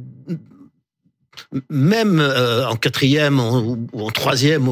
même 1.69 2.19
euh, 2.19 2.67
en 2.67 2.75
quatrième 2.75 3.39
ou 3.39 3.87
en 3.93 4.11
troisième, 4.11 4.67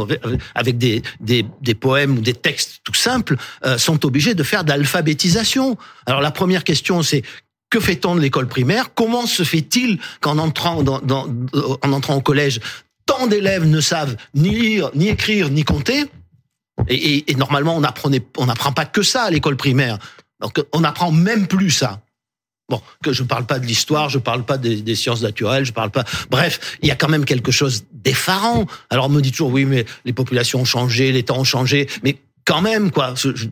avec- 0.55 0.77
des, 0.77 1.01
des, 1.19 1.45
des 1.61 1.75
poèmes 1.75 2.17
ou 2.17 2.21
des 2.21 2.33
textes 2.33 2.81
tout 2.83 2.93
simples, 2.93 3.35
euh, 3.65 3.77
sont 3.77 4.05
obligés 4.05 4.33
de 4.35 4.43
faire 4.43 4.63
d'alphabétisation. 4.63 5.77
Alors 6.05 6.21
la 6.21 6.31
première 6.31 6.63
question, 6.63 7.01
c'est 7.03 7.23
que 7.69 7.79
fait-on 7.79 8.15
de 8.15 8.21
l'école 8.21 8.47
primaire? 8.47 8.93
Comment 8.93 9.25
se 9.25 9.43
fait-il 9.43 9.99
qu'en 10.21 10.37
entrant 10.37 10.83
en 10.83 11.91
entrant 11.91 12.15
au 12.15 12.21
collège, 12.21 12.59
tant 13.05 13.27
d'élèves 13.27 13.65
ne 13.65 13.81
savent 13.81 14.15
ni 14.35 14.51
lire, 14.51 14.91
ni 14.93 15.09
écrire, 15.09 15.49
ni 15.49 15.63
compter? 15.63 16.05
Et, 16.87 16.95
et- 16.95 17.31
et 17.31 17.35
normalement, 17.35 17.75
on 17.75 18.45
n'apprend 18.45 18.71
pas 18.73 18.85
que 18.85 19.03
ça 19.03 19.23
à 19.23 19.29
l'école 19.31 19.57
primaire. 19.57 19.97
Donc, 20.41 20.61
on 20.71 20.81
n'apprend 20.81 21.11
même 21.11 21.47
plus 21.47 21.71
ça. 21.71 22.01
Bon, 22.69 22.81
que 23.03 23.11
je 23.11 23.23
parle 23.23 23.45
pas 23.45 23.59
de 23.59 23.65
l'histoire, 23.65 24.09
je 24.09 24.19
parle 24.19 24.45
pas 24.45 24.57
des, 24.57 24.81
des 24.81 24.95
sciences 24.95 25.21
naturelles, 25.21 25.65
je 25.65 25.73
parle 25.73 25.91
pas. 25.91 26.05
Bref, 26.29 26.77
il 26.81 26.87
y 26.87 26.91
a 26.91 26.95
quand 26.95 27.09
même 27.09 27.25
quelque 27.25 27.51
chose 27.51 27.83
d'effarant. 27.91 28.65
Alors 28.89 29.07
on 29.07 29.09
me 29.09 29.21
dit 29.21 29.31
toujours 29.31 29.51
oui, 29.51 29.65
mais 29.65 29.85
les 30.05 30.13
populations 30.13 30.61
ont 30.61 30.65
changé, 30.65 31.11
les 31.11 31.23
temps 31.23 31.39
ont 31.39 31.43
changé, 31.43 31.89
mais 32.03 32.17
quand 32.45 32.61
même 32.61 32.91
quoi. 32.91 33.13
je- 33.15 33.35
je- 33.35 33.47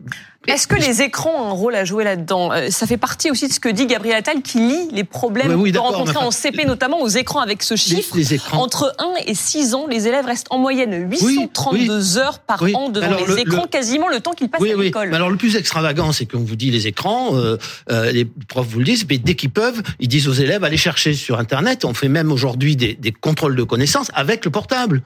Est-ce 0.48 0.66
que 0.66 0.74
les 0.74 1.02
écrans 1.02 1.30
ont 1.30 1.48
un 1.50 1.52
rôle 1.52 1.74
à 1.76 1.84
jouer 1.84 2.02
là-dedans? 2.02 2.50
Euh, 2.52 2.68
Ça 2.70 2.86
fait 2.88 2.96
partie 2.96 3.30
aussi 3.30 3.46
de 3.46 3.52
ce 3.52 3.60
que 3.60 3.68
dit 3.68 3.86
Gabriel 3.86 4.16
Attal, 4.16 4.42
qui 4.42 4.58
lie 4.58 4.88
les 4.90 5.04
problèmes 5.04 5.54
Oui, 5.60 5.70
mais 5.72 5.78
en 5.78 6.30
CP, 6.32 6.64
notamment 6.64 7.00
aux 7.00 7.06
écrans, 7.08 7.38
avec 7.40 7.62
ce 7.62 7.76
chiffre. 7.76 8.16
les. 8.16 8.40
Entre 8.50 8.92
1 8.98 9.14
et 9.26 9.34
6 9.36 9.74
ans, 9.74 9.86
les 9.88 10.08
élèves 10.08 10.26
restent 10.26 10.48
en 10.50 10.58
moyenne 10.58 11.08
832 11.08 12.18
heures 12.18 12.40
par 12.40 12.60
Oui. 12.60 12.74
an 12.74 12.88
devant 12.88 13.06
Alors, 13.06 13.20
les 13.20 13.26
le- 13.26 13.38
écrans, 13.40 13.62
le- 13.62 13.68
quasiment 13.68 14.08
le 14.08 14.18
temps 14.20 14.32
qu'ils 14.32 14.48
passent 14.48 14.60
à 14.60 14.64
oui. 14.64 14.86
l'école. 14.86 15.10
Mais 15.10 15.16
alors 15.16 15.30
le 15.30 15.36
plus 15.36 15.54
extravagant, 15.56 16.10
c'est 16.12 16.26
qu'on 16.26 16.40
vous 16.40 16.56
dit 16.56 16.70
les 16.72 16.86
écrans, 16.88 17.36
euh, 17.36 17.56
euh, 17.90 18.10
les 18.10 18.24
profs 18.24 18.66
vous 18.66 18.80
le 18.80 18.84
disent, 18.84 19.06
mais 19.08 19.18
dès 19.18 19.36
qu'ils 19.36 19.50
peuvent, 19.50 19.80
ils 20.00 20.08
disent 20.08 20.26
aux 20.28 20.32
élèves 20.32 20.64
allez 20.64 20.76
chercher 20.76 21.14
sur 21.14 21.38
Internet. 21.38 21.84
On 21.84 21.94
fait 21.94 22.08
même 22.08 22.32
aujourd'hui 22.32 22.74
des, 22.74 22.94
des 22.94 23.12
contrôles 23.12 23.54
de 23.54 23.62
connaissances 23.62 24.10
avec 24.14 24.44
le 24.44 24.50
portable. 24.50 25.02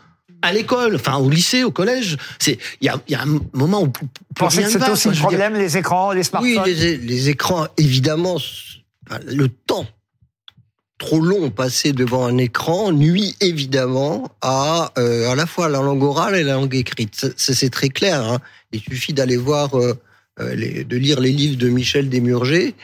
À 0.47 0.53
l'école, 0.53 0.95
enfin 0.97 1.17
au 1.17 1.29
lycée, 1.29 1.65
au 1.65 1.71
collège, 1.71 2.17
c'est 2.39 2.59
il 2.81 2.87
y 2.87 2.89
a, 2.89 3.01
il 3.09 3.13
y 3.13 3.15
a 3.15 3.23
un 3.23 3.41
moment 3.53 3.83
où 3.83 3.89
plus 3.89 4.07
pensez 4.35 4.59
rien 4.59 4.67
que 4.67 4.73
c'était 4.73 4.91
aussi 4.91 5.09
le 5.09 5.15
veux 5.15 5.21
dire. 5.21 5.29
problème, 5.29 5.55
les 5.55 5.77
écrans, 5.77 6.13
les 6.13 6.23
smartphones 6.23 6.63
Oui, 6.65 6.75
les, 6.75 6.97
les 6.97 7.29
écrans, 7.29 7.67
évidemment, 7.77 8.37
le 9.27 9.49
temps 9.49 9.87
trop 10.99 11.21
long 11.21 11.51
passé 11.51 11.93
devant 11.93 12.25
un 12.25 12.39
écran 12.39 12.91
nuit 12.91 13.37
évidemment 13.41 14.31
à 14.41 14.93
euh, 14.99 15.29
à 15.31 15.35
la 15.35 15.45
fois 15.47 15.69
la 15.69 15.81
langue 15.83 16.03
orale 16.03 16.37
et 16.37 16.43
la 16.43 16.55
langue 16.55 16.75
écrite. 16.75 17.27
C'est 17.37 17.71
très 17.71 17.89
clair. 17.91 18.23
hein. 18.23 18.39
Il 18.73 18.81
suffit 18.81 19.13
d'aller 19.13 19.37
voir, 19.37 19.79
euh, 19.79 19.95
euh, 20.41 20.55
les, 20.55 20.85
de 20.85 20.97
lire 20.97 21.21
les 21.21 21.33
livres 21.33 21.57
de 21.59 21.69
Michel 21.69 22.09
Desmurger 22.09 22.75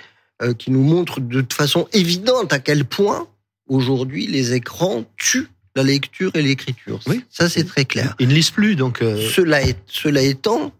euh, 0.42 0.52
qui 0.52 0.70
nous 0.70 0.82
montrent 0.82 1.20
de 1.20 1.44
façon 1.52 1.88
évidente 1.92 2.52
à 2.52 2.58
quel 2.58 2.84
point 2.84 3.26
aujourd'hui 3.68 4.26
les 4.26 4.52
écrans 4.52 5.04
tuent 5.16 5.48
la 5.74 5.82
lecture 5.82 6.30
et 6.34 6.42
l'écriture. 6.42 7.00
Oui. 7.06 7.24
Ça 7.30 7.48
c'est 7.48 7.64
très 7.64 7.84
clair. 7.84 8.14
Ils 8.18 8.28
ne 8.28 8.34
lisent 8.34 8.50
plus, 8.50 8.76
donc. 8.76 9.02
euh, 9.02 9.30
Cela, 9.30 9.62
est, 9.62 9.78
cela 9.86 10.20
étant, 10.22 10.72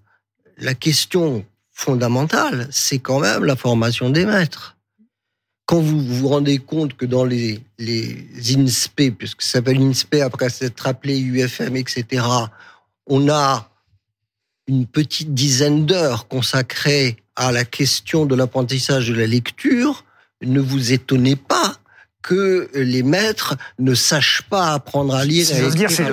la 0.58 0.74
question 0.74 1.44
fondamentale, 1.70 2.68
c'est 2.70 2.98
quand 2.98 3.20
même 3.20 3.44
la 3.44 3.56
formation 3.56 4.10
des 4.10 4.26
maîtres. 4.26 4.76
Quand 5.64 5.80
vous 5.80 6.00
vous 6.02 6.28
rendez 6.28 6.58
compte 6.58 6.94
que 6.96 7.06
dans 7.06 7.24
les, 7.24 7.60
les 7.78 8.26
INSPE, 8.56 9.10
puisque 9.16 9.42
ça 9.42 9.52
s'appelle 9.52 9.80
INSPE 9.80 10.16
après 10.22 10.50
s'être 10.50 10.86
appelé 10.86 11.18
UFM, 11.18 11.76
etc., 11.76 12.24
on 13.06 13.28
a 13.30 13.70
une 14.66 14.86
petite 14.86 15.32
dizaine 15.32 15.86
d'heures 15.86 16.28
consacrées 16.28 17.16
à 17.36 17.50
la 17.52 17.64
question 17.64 18.26
de 18.26 18.34
l'apprentissage 18.34 19.08
de 19.08 19.14
la 19.14 19.26
lecture, 19.26 20.04
ne 20.42 20.60
vous 20.60 20.92
étonnez 20.92 21.36
pas 21.36 21.76
que 22.22 22.70
les 22.74 23.02
maîtres 23.02 23.56
ne 23.78 23.94
sachent 23.94 24.42
pas 24.48 24.72
apprendre 24.74 25.14
à 25.14 25.24
lire 25.24 25.44
Si 25.44 25.52
et 25.54 25.64
à 25.66 25.70
dire, 25.70 25.90
écrire 25.90 26.06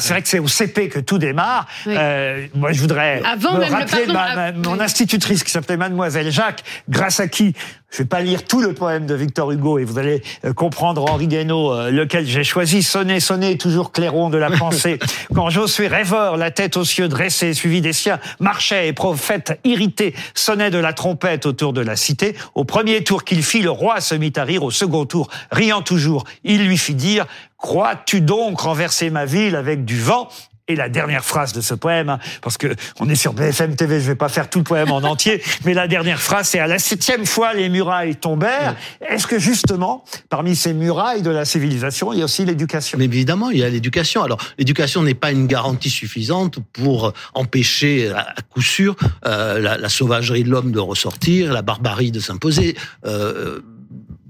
c'est 0.00 0.08
vrai 0.10 0.22
que 0.22 0.28
c'est 0.28 0.38
au 0.38 0.48
CP 0.48 0.88
que 0.88 0.98
tout 1.00 1.18
démarre. 1.18 1.66
Oui. 1.86 1.94
Euh, 1.96 2.46
moi, 2.54 2.72
je 2.72 2.80
voudrais 2.80 3.22
Avant 3.24 3.54
me 3.54 3.60
même 3.60 3.70
le 3.70 3.74
rappeler 3.76 4.06
pardon, 4.06 4.12
ma- 4.12 4.52
ma- 4.52 4.52
mon 4.52 4.80
institutrice 4.80 5.42
qui 5.44 5.50
s'appelait 5.50 5.76
Mademoiselle 5.76 6.30
Jacques, 6.30 6.62
grâce 6.88 7.20
à 7.20 7.28
qui 7.28 7.54
je 7.90 7.98
vais 7.98 8.08
pas 8.08 8.20
lire 8.20 8.44
tout 8.44 8.60
le 8.60 8.74
poème 8.74 9.06
de 9.06 9.14
Victor 9.14 9.52
Hugo 9.52 9.78
et 9.78 9.84
vous 9.84 9.98
allez 9.98 10.22
euh, 10.44 10.52
comprendre 10.52 11.04
Henri 11.10 11.28
Guénaud, 11.28 11.72
euh, 11.72 11.90
lequel 11.90 12.26
j'ai 12.26 12.44
choisi. 12.44 12.82
Sonnez, 12.82 13.20
sonnez, 13.20 13.56
toujours 13.58 13.92
clairon 13.92 14.28
de 14.28 14.36
la 14.36 14.50
pensée. 14.58 14.98
Quand 15.34 15.50
Josué 15.50 15.86
rêveur, 15.86 16.36
la 16.36 16.50
tête 16.50 16.76
aux 16.76 16.84
cieux 16.84 17.08
dressée, 17.08 17.54
suivi 17.54 17.80
des 17.80 17.92
siens, 17.92 18.18
marchait 18.40 18.88
et 18.88 18.92
prophète 18.92 19.58
irrité, 19.64 20.14
sonnait 20.34 20.70
de 20.70 20.78
la 20.78 20.92
trompette 20.92 21.46
autour 21.46 21.72
de 21.72 21.80
la 21.80 21.96
cité. 21.96 22.36
Au 22.54 22.64
premier 22.64 23.04
tour 23.04 23.24
qu'il 23.24 23.42
fit, 23.42 23.62
le 23.62 23.70
roi 23.70 24.00
se 24.00 24.14
mit 24.14 24.32
à 24.36 24.44
rire. 24.44 24.64
Au 24.64 24.70
second 24.70 25.06
tour, 25.06 25.28
riant 25.50 25.82
toujours, 25.82 26.24
il 26.44 26.66
lui 26.66 26.78
fit 26.78 26.94
dire 26.94 27.26
Crois-tu 27.56 28.20
donc 28.20 28.60
renverser 28.60 29.10
ma 29.10 29.24
ville 29.24 29.56
avec 29.56 29.84
du 29.84 29.98
vent? 29.98 30.28
Et 30.68 30.74
la 30.74 30.88
dernière 30.88 31.24
phrase 31.24 31.52
de 31.52 31.60
ce 31.60 31.74
poème, 31.74 32.08
hein, 32.08 32.18
parce 32.42 32.58
que 32.58 32.74
on 32.98 33.08
est 33.08 33.14
sur 33.14 33.32
BFM 33.32 33.76
TV, 33.76 34.00
je 34.00 34.06
vais 34.06 34.16
pas 34.16 34.28
faire 34.28 34.50
tout 34.50 34.58
le 34.58 34.64
poème 34.64 34.90
en 34.90 34.98
entier, 34.98 35.42
mais 35.64 35.74
la 35.74 35.86
dernière 35.86 36.20
phrase, 36.20 36.48
c'est 36.48 36.58
à 36.58 36.66
la 36.66 36.78
septième 36.78 37.24
fois 37.24 37.54
les 37.54 37.68
murailles 37.68 38.16
tombèrent. 38.16 38.74
Est-ce 39.08 39.26
que 39.26 39.38
justement, 39.38 40.04
parmi 40.28 40.56
ces 40.56 40.74
murailles 40.74 41.22
de 41.22 41.30
la 41.30 41.44
civilisation, 41.44 42.12
il 42.12 42.18
y 42.18 42.22
a 42.22 42.24
aussi 42.24 42.44
l'éducation? 42.44 42.98
Mais 42.98 43.04
évidemment, 43.04 43.50
il 43.50 43.58
y 43.58 43.64
a 43.64 43.68
l'éducation. 43.68 44.22
Alors, 44.22 44.38
l'éducation 44.58 45.02
n'est 45.02 45.14
pas 45.14 45.30
une 45.30 45.46
garantie 45.46 45.90
suffisante 45.90 46.58
pour 46.72 47.12
empêcher, 47.34 48.10
à 48.10 48.34
coup 48.50 48.62
sûr, 48.62 48.96
euh, 49.24 49.60
la, 49.60 49.78
la 49.78 49.88
sauvagerie 49.88 50.42
de 50.42 50.50
l'homme 50.50 50.72
de 50.72 50.80
ressortir, 50.80 51.52
la 51.52 51.62
barbarie 51.62 52.10
de 52.10 52.20
s'imposer. 52.20 52.76
Euh, 53.06 53.60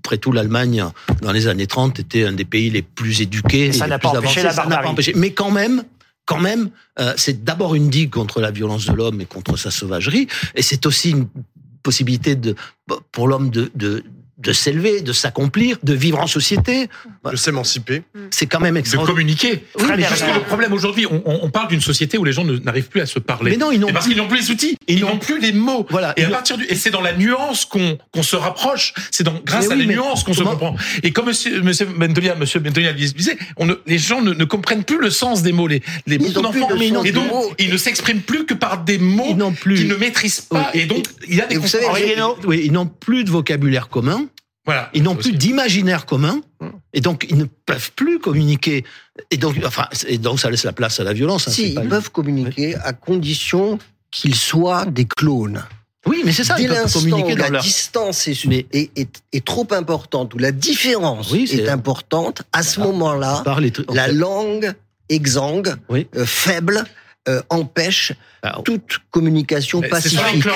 après 0.05 0.19
tout, 0.19 0.31
l'Allemagne, 0.31 0.85
dans 1.23 1.33
les 1.33 1.49
années 1.49 1.67
30, 1.67 1.99
était 1.99 2.25
un 2.25 2.33
des 2.33 2.45
pays 2.45 2.71
les 2.71 2.83
plus 2.83 3.23
éduqués. 3.23 3.67
Et 3.67 3.73
ça 3.73 3.89
n'a 3.89 3.99
pas 3.99 4.11
empêché 4.11 4.41
la 4.43 4.53
barbarie. 4.53 5.13
Mais 5.17 5.33
quand 5.33 5.51
même, 5.51 5.83
quand 6.27 6.41
même, 6.41 6.71
euh, 6.99 7.15
c'est 7.17 7.45
d'abord 7.45 7.75
une 7.75 7.89
digue 7.89 8.11
contre 8.11 8.41
la 8.41 8.51
violence 8.51 8.85
de 8.87 8.93
l'homme 8.93 9.21
et 9.21 9.27
contre 9.27 9.57
sa 9.57 9.71
sauvagerie, 9.71 10.27
et 10.55 10.63
c'est 10.63 10.85
aussi 10.85 11.11
une 11.11 11.29
possibilité 11.83 12.37
pour 13.13 13.29
l'homme 13.29 13.51
de, 13.51 14.03
de 14.39 14.53
s'élever, 14.53 15.01
de 15.01 15.13
s'accomplir, 15.13 15.79
de 15.83 15.95
vivre 15.95 16.19
en 16.21 16.27
société. 16.27 16.89
De 17.31 17.37
s'émanciper. 17.37 18.03
C'est 18.31 18.47
quand 18.47 18.61
même 18.61 18.75
de 18.75 18.81
extraordinaire. 18.81 19.15
communiquer. 19.15 19.65
Oui, 19.79 19.87
mais 19.97 20.03
parce 20.03 20.23
que 20.23 20.33
le 20.35 20.41
problème 20.41 20.73
aujourd'hui, 20.73 21.07
on, 21.25 21.49
parle 21.51 21.69
d'une 21.69 21.81
société 21.81 22.19
où 22.19 22.25
les 22.25 22.33
gens 22.33 22.45
n'arrivent 22.45 22.89
plus 22.89 23.01
à 23.01 23.07
se 23.07 23.19
parler. 23.19 23.53
Mais 23.53 23.57
non, 23.57 23.73
ils 23.73 23.81
n'ont 23.81 23.89
Et 23.89 23.93
parce 23.93 24.05
plus- 24.05 24.15
qu'ils 24.15 24.23
n'ont 24.23 24.29
plus 24.29 24.39
les 24.41 24.51
outils, 24.51 24.77
ils 24.89 25.01
n'ont 25.01 25.19
plus 25.19 25.41
les 25.41 25.53
mots. 25.53 25.87
Voilà. 25.91 26.13
Et 26.19 26.25
à 26.25 26.29
partir 26.31 26.59
du, 26.59 26.65
et 26.67 26.75
c'est 26.75 26.91
dans 26.91 27.01
la 27.01 27.15
nuance 27.17 27.65
qu'on 27.65 27.99
qu'on 28.13 28.23
se 28.23 28.37
rapproche. 28.37 28.93
C'est 29.11 29.25
dans 29.25 29.41
grâce 29.45 29.71
à 29.71 29.75
la 29.75 29.85
nuance 29.85 30.23
qu'on 30.23 30.35
se 30.35 30.43
comprend. 30.43 30.77
Et 31.03 31.13
comme 31.13 31.27
Monsieur 31.27 31.63
Monsieur 31.63 31.87
Bentolia, 31.87 32.35
Monsieur 32.35 32.61
Bentolia 32.61 32.93
disait, 32.93 33.39
on 33.57 33.67
ne, 33.67 33.75
les 33.87 33.99
gens 33.99 34.21
ne, 34.21 34.33
ne 34.35 34.45
comprennent 34.45 34.85
plus 34.85 35.01
le 35.01 35.11
sens 35.11 35.43
des 35.43 35.53
mots. 35.53 35.67
Les, 35.67 35.83
les 36.07 36.17
Ils 36.17 36.33
beaucoup 36.33 36.43
n'ont 36.43 36.51
plus 36.51 36.61
d'enfants, 36.61 36.75
le 37.03 37.07
et 37.09 37.13
donc 37.13 37.29
mots. 37.31 37.53
ils 37.59 37.71
ne 37.73 37.77
s'expriment 37.77 38.21
plus 38.21 38.45
que 38.45 38.55
par 38.55 38.85
des 38.85 38.99
mots 38.99 39.27
Ils 39.31 39.37
n'ont 39.37 39.53
plus- 39.53 39.77
qu'ils 39.77 39.89
ne 39.89 39.97
maîtrisent 39.97 40.43
pas. 40.43 40.71
Oui. 40.75 40.81
Et 40.83 40.87
donc 40.87 41.05
il 41.27 41.37
y 41.37 41.41
a 41.41 41.47
des 41.47 41.57
vous 41.57 41.67
savez, 41.67 41.87
Oui, 42.45 42.61
ils 42.65 42.73
n'ont 42.73 42.87
plus 42.87 43.25
de 43.25 43.31
vocabulaire 43.31 43.89
commun, 43.89 44.26
Voilà. 44.67 44.91
ils 44.95 45.03
n'ont 45.03 45.15
plus 45.17 45.33
d'imaginaire 45.33 46.07
commun, 46.07 46.41
et 46.93 47.01
donc 47.01 47.27
ils 47.31 47.37
ne 47.39 47.45
peuvent 47.45 47.93
plus 47.93 48.19
communiquer. 48.19 48.85
Et 49.31 49.37
donc, 49.37 49.57
enfin, 49.65 49.87
et 50.09 50.19
donc 50.19 50.41
ça 50.41 50.51
laisse 50.51 50.65
la 50.65 50.73
place 50.73 50.99
à 51.01 51.05
la 51.05 51.13
violence. 51.13 51.47
hein, 51.49 51.53
Si, 51.53 51.73
pas 51.75 51.83
ils 51.85 51.89
peuvent 51.89 52.11
communiquer 52.11 52.75
à 52.77 52.93
condition 52.93 53.79
qu'ils 54.11 54.35
soient 54.35 54.85
des 54.87 55.05
clones. 55.07 55.63
Oui, 56.07 56.23
mais 56.25 56.33
c'est 56.33 56.45
ça, 56.45 56.55
Dès 56.57 56.63
ils 56.65 56.69
peuvent 56.69 56.83
l'instant 56.83 57.01
communiquer 57.01 57.33
où 57.33 57.37
dans 57.37 57.43
la 57.45 57.51
leur. 57.51 57.63
distance 57.63 58.29
est, 58.29 58.45
Mais- 58.47 58.67
est, 58.73 58.91
est- 58.97 59.23
est 59.33 59.45
trop 59.45 59.67
importante, 59.73 60.35
où 60.35 60.39
la 60.39 60.53
différence 60.53 61.31
Oui, 61.33 61.49
est 61.53 61.69
importante, 61.69 62.43
à 62.53 62.63
ce 62.63 62.79
moment-là, 62.81 63.43
trucs- 63.73 63.91
en 63.91 63.95
la 63.95 64.07
fait. 64.07 64.13
langue 64.13 64.73
exsangue, 65.09 65.75
Oui. 65.89 66.07
euh, 66.17 66.25
faible, 66.27 66.85
euh, 67.29 67.43
empêche 67.51 68.13
toute 68.65 68.99
communication 69.11 69.81
pacifique. 69.81 70.47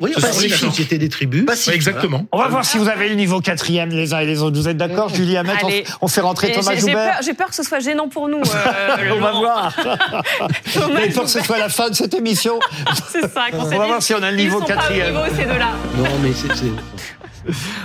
Oui, 0.00 0.12
Ce 0.14 0.20
sont 0.20 0.40
les 0.40 0.48
société 0.48 0.98
des 0.98 1.08
tribus. 1.08 1.44
Pacifique. 1.44 1.74
exactement. 1.74 2.26
On 2.32 2.38
va 2.38 2.48
voir 2.48 2.64
si 2.64 2.78
vous 2.78 2.88
avez 2.88 3.08
le 3.08 3.14
niveau 3.14 3.40
quatrième 3.40 3.90
les 3.90 4.14
uns 4.14 4.20
et 4.20 4.26
les 4.26 4.42
autres. 4.42 4.56
Vous 4.56 4.68
êtes 4.68 4.76
d'accord, 4.76 5.08
Julie 5.14 5.36
Hamet 5.36 5.52
on, 5.62 5.66
Allez. 5.66 5.84
on 6.00 6.08
fait 6.08 6.20
rentrer 6.22 6.48
Et 6.48 6.52
Thomas 6.52 6.70
J'ai 6.70 6.76
j'ai 6.76 6.80
Joubert 6.88 7.12
peur, 7.12 7.22
j'ai 7.22 7.34
peur 7.34 7.48
que 7.48 7.54
ce 7.54 7.62
soit 7.62 7.80
gênant 7.80 8.08
pour 8.08 8.28
nous. 8.28 8.38
euh, 8.40 9.12
On 9.16 9.20
va 9.20 9.32
voir. 9.32 9.74
Avez 10.96 11.08
peur 11.10 11.24
que 11.24 11.30
ce 11.30 11.42
soit 11.42 11.58
la 11.58 11.68
fin 11.68 11.90
de 11.90 11.94
cette 11.94 12.14
émission 12.14 12.58
C'est 13.12 13.22
ça. 13.32 13.50
qu'on 13.50 13.60
On 13.60 13.70
s'est 13.70 13.76
va 13.76 13.86
voir 13.86 14.02
si 14.02 14.14
on 14.14 14.22
a 14.22 14.30
le 14.30 14.36
niveau 14.36 14.58
ils 14.58 14.60
sont 14.60 14.66
pas 14.66 14.74
au 14.74 14.76
quatrième. 14.78 15.06
niveau, 15.14 15.20
ces 15.36 15.44
deux-là. 15.44 15.70
Non, 15.96 16.04
mais 16.22 16.30
c'est. 16.32 16.50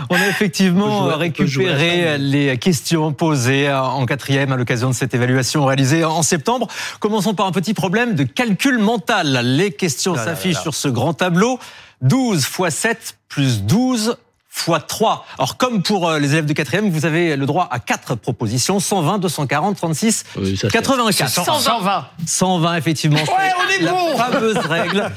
On 0.10 0.16
a 0.16 0.28
effectivement 0.28 0.86
On 0.86 1.04
jouer- 1.06 1.14
on 1.16 1.18
récupéré 1.18 2.18
les 2.18 2.58
questions 2.58 3.14
posées 3.14 3.72
en 3.72 4.06
quatrième 4.06 4.52
à 4.52 4.58
l'occasion 4.58 4.90
de 4.90 4.94
cette 4.96 5.14
évaluation 5.14 5.66
réalisée 5.66 6.04
en 6.04 6.24
septembre. 6.24 6.68
Commençons 7.00 7.34
par 7.34 7.46
un 7.48 7.52
petit 7.52 7.74
problème 7.74 8.16
de 8.16 8.24
calcul 8.24 8.78
mental. 8.80 9.40
Les 9.44 9.72
questions 9.72 10.16
s'affichent 10.16 10.60
sur 10.62 10.76
ce 10.76 10.90
grand 10.90 11.14
tableau. 11.14 11.58
12 12.02 12.46
x 12.60 12.76
7 12.76 12.98
plus 13.30 13.62
12 13.62 14.18
fois 14.58 14.80
3. 14.80 15.26
Alors, 15.38 15.58
comme 15.58 15.84
pour 15.84 16.08
euh, 16.10 16.18
les 16.18 16.32
élèves 16.32 16.46
de 16.46 16.54
quatrième, 16.54 16.90
vous 16.90 17.06
avez 17.06 17.36
le 17.36 17.46
droit 17.46 17.68
à 17.72 17.80
quatre 17.80 18.16
propositions. 18.16 18.80
120, 18.80 19.18
240, 19.20 19.76
36, 19.76 20.24
Oui, 20.38 20.56
ça, 20.56 20.68
c'est- 20.70 20.72
84. 20.74 21.30
100, 21.30 21.60
120. 21.60 22.06
120, 22.26 22.76
effectivement. 22.78 23.18
Ouais, 23.18 23.26
on 23.28 23.70
est 23.70 23.84
la 23.84 23.92
bon. 23.92 24.18
fameuse 24.18 24.58
règle 24.58 25.12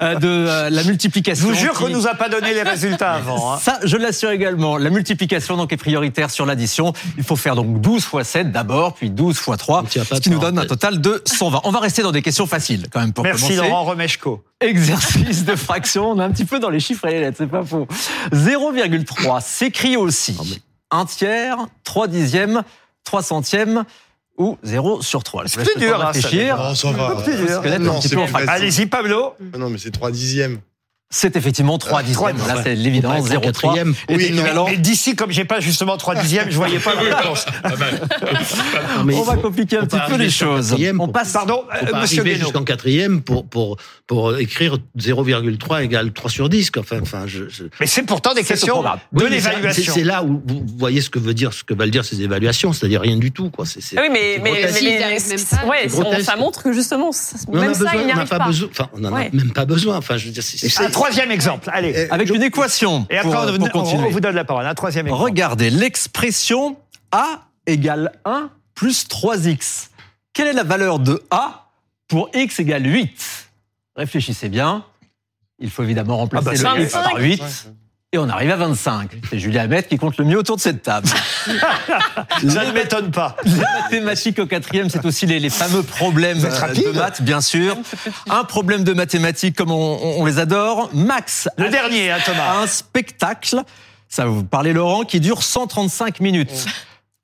euh, 0.00 0.14
de 0.14 0.28
euh, 0.28 0.70
la 0.70 0.82
Je 0.82 0.86
multiplication. 0.88 1.48
vous 1.48 1.54
jure 1.54 1.74
qu'on 1.74 1.86
qui- 1.86 1.92
nous 1.92 2.06
a 2.06 2.14
pas 2.14 2.28
donné 2.28 2.54
les 2.54 2.62
résultats 2.62 3.14
avant. 3.14 3.54
hein. 3.54 3.58
ça, 3.60 3.80
je 3.82 3.96
l'assure 3.96 4.30
également. 4.30 4.78
La 4.78 4.90
multiplication 4.90 5.56
donc 5.56 5.72
est 5.72 5.76
prioritaire 5.76 6.30
sur 6.30 6.46
l'addition. 6.46 6.92
Il 7.18 7.24
faut 7.24 7.36
faire 7.36 7.56
donc 7.56 7.80
12 7.80 8.04
fois 8.04 8.22
7 8.22 8.52
d'abord, 8.52 8.94
puis 8.94 9.10
12 9.10 9.36
fois 9.36 9.56
3, 9.56 9.82
Donc, 9.82 9.94
il 9.94 9.98
y 9.98 10.02
a 10.02 10.04
pas 10.04 10.16
ce 10.16 10.20
qui 10.20 10.30
nous 10.30 10.38
donne 10.38 10.58
un 10.58 10.66
total 10.66 11.00
de 11.00 11.20
120. 11.26 11.62
On 11.64 11.72
va 11.72 11.80
rester 11.80 12.02
dans 12.02 12.12
des 12.12 12.22
questions 12.22 12.46
faciles 12.46 12.86
quand 12.92 13.00
même 13.00 13.12
pour 13.12 13.24
Merci 13.24 13.48
commencer. 13.48 13.68
Laurent 13.68 13.82
Romeshko. 13.84 14.44
Exercice 14.60 15.44
de 15.44 15.56
fraction, 15.56 16.12
on 16.12 16.20
est 16.20 16.24
un 16.24 16.30
petit 16.30 16.44
peu 16.46 16.58
dans 16.58 16.70
les 16.70 16.80
chiffres 16.80 17.06
et 17.08 17.12
les 17.14 17.20
lettres, 17.20 17.36
c'est 17.38 17.50
pas 17.50 17.64
faux. 17.64 17.86
0,3 18.88 19.42
s'écrit 19.42 19.96
aussi 19.96 20.36
un 20.90 21.06
tiers, 21.06 21.56
3 21.84 22.08
dixièmes, 22.08 22.62
3 23.04 23.22
centièmes 23.22 23.84
ou 24.38 24.58
0 24.62 25.02
sur 25.02 25.22
3. 25.22 25.44
C'est 25.46 25.62
plus 25.64 25.80
dur, 25.80 26.00
hein, 26.00 26.06
réfléchir. 26.12 26.56
Dur. 26.56 26.66
Petit 27.24 27.30
c'est 28.02 28.16
plus 28.16 28.26
fraction. 28.26 28.26
facile. 28.28 28.48
Allez-y 28.50 28.86
Pablo. 28.86 29.34
Ah 29.52 29.58
Non, 29.58 29.70
mais 29.70 29.78
c'est 29.78 29.90
3 29.90 30.10
dixièmes. 30.10 30.60
C'est 31.10 31.36
effectivement 31.36 31.78
3 31.78 32.02
trois 32.02 32.32
dixièmes. 32.32 32.48
Là, 32.56 32.60
c'est 32.64 32.74
l'évidence. 32.74 33.16
Faut 33.18 33.28
pas 33.28 33.34
être 33.34 33.38
en 33.38 33.40
0,3 33.40 33.44
quatrième. 33.44 33.94
est 34.08 34.14
Oui. 34.16 34.72
Et 34.72 34.76
d'ici, 34.78 35.14
comme 35.14 35.30
j'ai 35.30 35.44
pas 35.44 35.60
justement 35.60 35.96
3 35.96 36.16
dixièmes, 36.16 36.50
je 36.50 36.56
voyais 36.56 36.80
pas 36.80 36.94
la 37.08 37.16
réponse. 37.18 37.44
Pas 37.62 37.76
mal. 37.76 38.00
Non, 38.98 39.04
mais 39.04 39.14
On 39.14 39.22
il 39.22 39.26
va 39.26 39.36
compliquer 39.36 39.78
un 39.78 39.86
petit 39.86 39.96
peu 40.08 40.16
les 40.16 40.30
choses. 40.30 40.74
On 40.98 41.08
passe 41.08 41.32
Pardon, 41.32 41.64
faut 41.72 41.86
euh, 41.86 41.90
pas 41.90 42.00
monsieur 42.00 42.24
jusqu'en 42.24 42.64
quatrième 42.64 43.22
pour, 43.22 43.46
pour, 43.46 43.76
pour 44.08 44.36
écrire 44.38 44.78
0,3 44.98 45.84
égale 45.84 46.12
3 46.12 46.30
sur 46.30 46.48
10. 46.48 46.70
quoi. 46.72 46.82
Enfin, 46.82 46.98
enfin, 47.02 47.24
je, 47.26 47.48
je- 47.48 47.64
Mais 47.78 47.86
c'est 47.86 48.02
pourtant 48.02 48.34
des 48.34 48.42
questions 48.42 48.82
de 48.82 49.24
mais 49.24 49.30
l'évaluation. 49.30 49.92
C'est 49.94 50.00
c'est 50.00 50.04
là 50.04 50.24
où 50.24 50.42
vous 50.46 50.66
voyez 50.78 51.00
ce 51.00 51.10
que 51.10 51.18
veut 51.20 51.34
dire, 51.34 51.52
ce 51.52 51.62
que 51.62 51.74
veulent 51.74 51.90
dire 51.92 52.04
ces 52.04 52.22
évaluations, 52.22 52.72
c'est-à-dire 52.72 53.00
rien 53.02 53.16
du 53.16 53.30
tout, 53.30 53.50
quoi. 53.50 53.66
C'est, 53.66 53.80
c'est- 53.80 53.96
Ah 53.98 54.02
Oui, 54.02 54.08
mais, 54.12 54.34
c'est 54.34 54.42
mais, 54.42 54.58
mais 56.10 56.22
ça 56.24 56.36
montre 56.36 56.62
que 56.64 56.72
justement, 56.72 57.10
même 57.52 57.74
ça, 57.74 57.84
on 57.94 57.98
n'y 58.00 58.06
n'a 58.06 58.14
arrivent 58.16 58.28
pas, 58.28 58.90
on 58.94 58.98
n'en 58.98 59.14
a 59.14 59.28
même 59.32 59.52
pas 59.52 59.64
besoin. 59.64 59.96
Enfin, 59.96 60.16
je 60.16 60.26
veux 60.26 60.32
dire, 60.32 60.42
c'est, 60.42 60.68
troisième 60.94 61.30
exemple. 61.30 61.68
Allez. 61.72 62.08
Avec 62.10 62.30
une 62.30 62.42
équation 62.42 63.06
Et 63.10 63.18
après, 63.18 63.30
pour, 63.30 63.40
on, 63.40 63.56
pour 63.58 63.66
on- 63.66 63.70
continuer. 63.70 64.06
on 64.06 64.10
vous 64.10 64.20
donne 64.20 64.34
la 64.34 64.44
parole. 64.44 64.66
Un 64.66 64.74
troisième 64.74 65.06
exemple. 65.06 65.22
Regardez 65.22 65.70
l'expression 65.70 66.76
A 67.12 67.42
égale 67.66 68.12
1 68.24 68.50
plus 68.74 69.06
3x. 69.06 69.88
Quelle 70.32 70.48
est 70.48 70.52
la 70.52 70.64
valeur 70.64 70.98
de 70.98 71.22
A 71.30 71.70
pour 72.08 72.30
x 72.34 72.58
égale 72.60 72.86
8 72.86 73.48
Réfléchissez 73.96 74.48
bien. 74.48 74.84
Il 75.60 75.70
faut 75.70 75.82
évidemment 75.84 76.16
remplacer 76.16 76.48
Ah 76.48 76.52
bah, 76.52 76.74
le 76.76 76.80
c'est 76.80 76.84
x 76.84 76.92
par 76.92 77.16
8. 77.16 77.42
Et 78.14 78.18
on 78.18 78.28
arrive 78.28 78.52
à 78.52 78.56
25. 78.56 79.10
C'est 79.28 79.40
Julie 79.40 79.58
Hamet 79.58 79.82
qui 79.82 79.98
compte 79.98 80.16
le 80.18 80.24
mieux 80.24 80.38
autour 80.38 80.54
de 80.54 80.60
cette 80.60 80.82
table. 80.82 81.08
Ça 82.48 82.64
ne 82.64 82.70
m'étonne 82.70 83.10
pas. 83.10 83.34
Les 83.44 83.58
mathématiques 83.98 84.38
au 84.38 84.46
quatrième, 84.46 84.88
c'est 84.88 85.04
aussi 85.04 85.26
les, 85.26 85.40
les 85.40 85.50
fameux 85.50 85.82
problèmes 85.82 86.38
euh, 86.44 86.68
de 86.74 86.92
maths, 86.96 87.22
bien 87.22 87.40
sûr. 87.40 87.76
Un 88.30 88.44
problème 88.44 88.84
de 88.84 88.92
mathématiques 88.92 89.56
comme 89.56 89.72
on, 89.72 89.98
on- 90.00 90.22
on 90.22 90.26
les 90.26 90.38
adore. 90.38 90.90
Max 90.92 91.48
Le 91.58 91.66
a 91.66 91.68
dernier, 91.70 92.12
hein, 92.12 92.18
Thomas. 92.24 92.58
un 92.62 92.68
spectacle, 92.68 93.62
ça 94.08 94.22
va 94.22 94.30
vous 94.30 94.44
parler 94.44 94.72
Laurent, 94.72 95.02
qui 95.02 95.18
dure 95.18 95.42
135 95.42 96.20
minutes. 96.20 96.66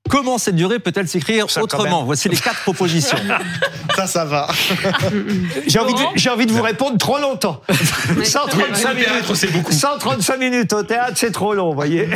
Comment 0.09 0.37
cette 0.37 0.55
durée 0.55 0.79
peut-elle 0.79 1.07
s'écrire 1.07 1.45
autrement. 1.61 2.03
Voici 2.03 2.27
les 2.27 2.35
quatre 2.35 2.61
propositions. 2.63 3.17
Ça, 3.95 4.07
ça 4.07 4.25
va. 4.25 4.47
J'ai 5.67 5.77
envie, 5.79 5.93
de, 5.93 6.29
envie 6.29 6.45
vous 6.53 6.61
répondre 6.61 6.97
trop 6.97 7.17
longtemps. 7.19 7.61
135 8.23 8.91
Au 8.91 8.95
minutes. 8.95 9.35
c'est 9.35 9.51
beaucoup. 9.51 9.71
135 9.73 10.37
minutes 10.37 10.73
au 10.73 10.83
théâtre, 10.83 11.13
c'est 11.15 11.31
trop 11.31 11.53
long, 11.53 11.69
vous 11.69 11.75
voyez. 11.75 12.07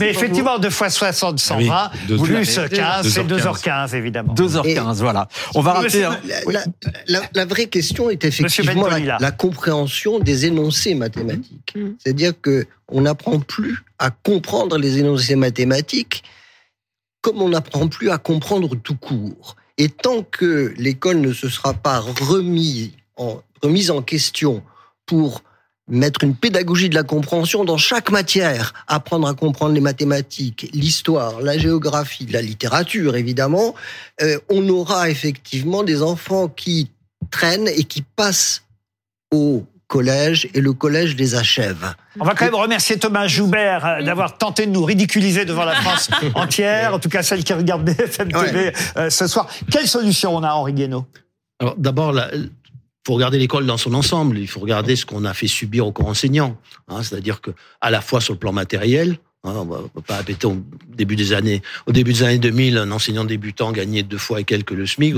Mais 0.00 0.10
effectivement, 0.10 0.58
2 0.58 0.68
fois 0.68 0.90
60, 0.90 1.38
120, 1.38 1.68
Ah 1.72 1.90
oui, 1.94 2.00
deux- 2.08 2.16
plus 2.18 2.56
deux- 2.56 2.68
15, 2.68 3.08
c'est 3.08 3.22
2h15. 3.24 3.40
2h15, 3.62 3.94
évidemment. 3.96 4.34
2h15, 4.34 4.96
voilà. 4.96 5.28
On 5.54 5.60
va 5.62 5.74
rappeler. 5.74 6.04
hein. 6.04 6.18
La, 6.24 6.52
la- 6.52 6.64
la- 7.06 7.22
la 7.34 7.44
vraie 7.44 7.66
question 7.66 8.10
est 8.10 8.24
effectivement 8.24 8.88
la, 8.88 9.18
la 9.20 9.30
compréhension 9.30 10.18
des 10.18 10.46
énoncés 10.46 10.94
mathématiques. 10.94 11.74
Mm. 11.76 11.86
C'est-à-dire 12.02 12.32
que 12.42 12.66
on 12.88 13.02
n'apprend 13.02 13.38
plus 13.38 13.78
à 14.00 14.10
comprendre 14.10 14.76
les 14.76 14.98
énoncés 14.98 15.36
mathématiques 15.36 16.24
comme 17.22 17.40
on 17.40 17.48
n'apprend 17.48 17.88
plus 17.88 18.10
à 18.10 18.18
comprendre 18.18 18.76
tout 18.76 18.96
court, 18.96 19.56
et 19.78 19.88
tant 19.88 20.22
que 20.22 20.74
l'école 20.76 21.20
ne 21.20 21.32
se 21.32 21.48
sera 21.48 21.72
pas 21.72 22.00
remise 22.00 22.90
en, 23.16 23.40
en 23.62 24.02
question 24.02 24.62
pour 25.06 25.42
mettre 25.88 26.24
une 26.24 26.34
pédagogie 26.34 26.88
de 26.88 26.94
la 26.94 27.02
compréhension 27.02 27.64
dans 27.64 27.76
chaque 27.76 28.10
matière, 28.10 28.72
apprendre 28.86 29.26
à 29.26 29.34
comprendre 29.34 29.74
les 29.74 29.80
mathématiques, 29.80 30.70
l'histoire, 30.72 31.40
la 31.40 31.58
géographie, 31.58 32.26
la 32.26 32.42
littérature 32.42 33.16
évidemment, 33.16 33.74
euh, 34.20 34.38
on 34.48 34.68
aura 34.68 35.10
effectivement 35.10 35.82
des 35.82 36.02
enfants 36.02 36.48
qui 36.48 36.90
traînent 37.30 37.68
et 37.68 37.84
qui 37.84 38.02
passent 38.02 38.62
au 39.32 39.64
collège 39.92 40.48
et 40.54 40.62
le 40.62 40.72
collège 40.72 41.16
les 41.16 41.34
achève. 41.34 41.94
On 42.18 42.24
va 42.24 42.34
quand 42.34 42.46
même 42.46 42.54
remercier 42.54 42.98
Thomas 42.98 43.26
Joubert 43.26 43.84
euh, 43.84 44.02
d'avoir 44.02 44.38
tenté 44.38 44.64
de 44.64 44.70
nous 44.70 44.86
ridiculiser 44.86 45.44
devant 45.44 45.66
la 45.66 45.74
France 45.74 46.08
entière, 46.34 46.94
en 46.94 46.98
tout 46.98 47.10
cas 47.10 47.22
celle 47.22 47.44
qui 47.44 47.52
regarde 47.52 47.84
BFM 47.84 48.32
TV 48.32 48.72
euh, 48.96 49.10
ce 49.10 49.26
soir. 49.26 49.48
Quelle 49.70 49.86
solution 49.86 50.34
on 50.34 50.42
a, 50.42 50.52
Henri 50.52 50.72
Guénaud? 50.72 51.04
Alors 51.60 51.74
d'abord, 51.76 52.18
il 52.32 52.48
faut 53.06 53.12
regarder 53.12 53.38
l'école 53.38 53.66
dans 53.66 53.76
son 53.76 53.92
ensemble. 53.92 54.38
Il 54.38 54.48
faut 54.48 54.60
regarder 54.60 54.96
ce 54.96 55.04
qu'on 55.04 55.26
a 55.26 55.34
fait 55.34 55.46
subir 55.46 55.86
aux 55.86 55.92
corps 55.92 56.08
enseignants. 56.08 56.56
Hein, 56.88 57.02
C'est-à-dire 57.02 57.42
que, 57.42 57.50
à 57.82 57.90
la 57.90 58.00
fois 58.00 58.22
sur 58.22 58.32
le 58.32 58.38
plan 58.38 58.52
matériel, 58.52 59.18
on 59.44 59.64
va 59.64 59.78
pas 60.06 60.18
répéter 60.18 60.46
au 60.46 60.56
début 60.94 61.16
des 61.16 61.32
années, 61.32 61.62
au 61.86 61.92
début 61.92 62.12
des 62.12 62.22
années 62.22 62.38
2000, 62.38 62.78
un 62.78 62.90
enseignant 62.92 63.24
débutant 63.24 63.72
gagnait 63.72 64.04
deux 64.04 64.18
fois 64.18 64.40
et 64.40 64.44
quelques 64.44 64.70
le 64.70 64.86
SMIC. 64.86 65.16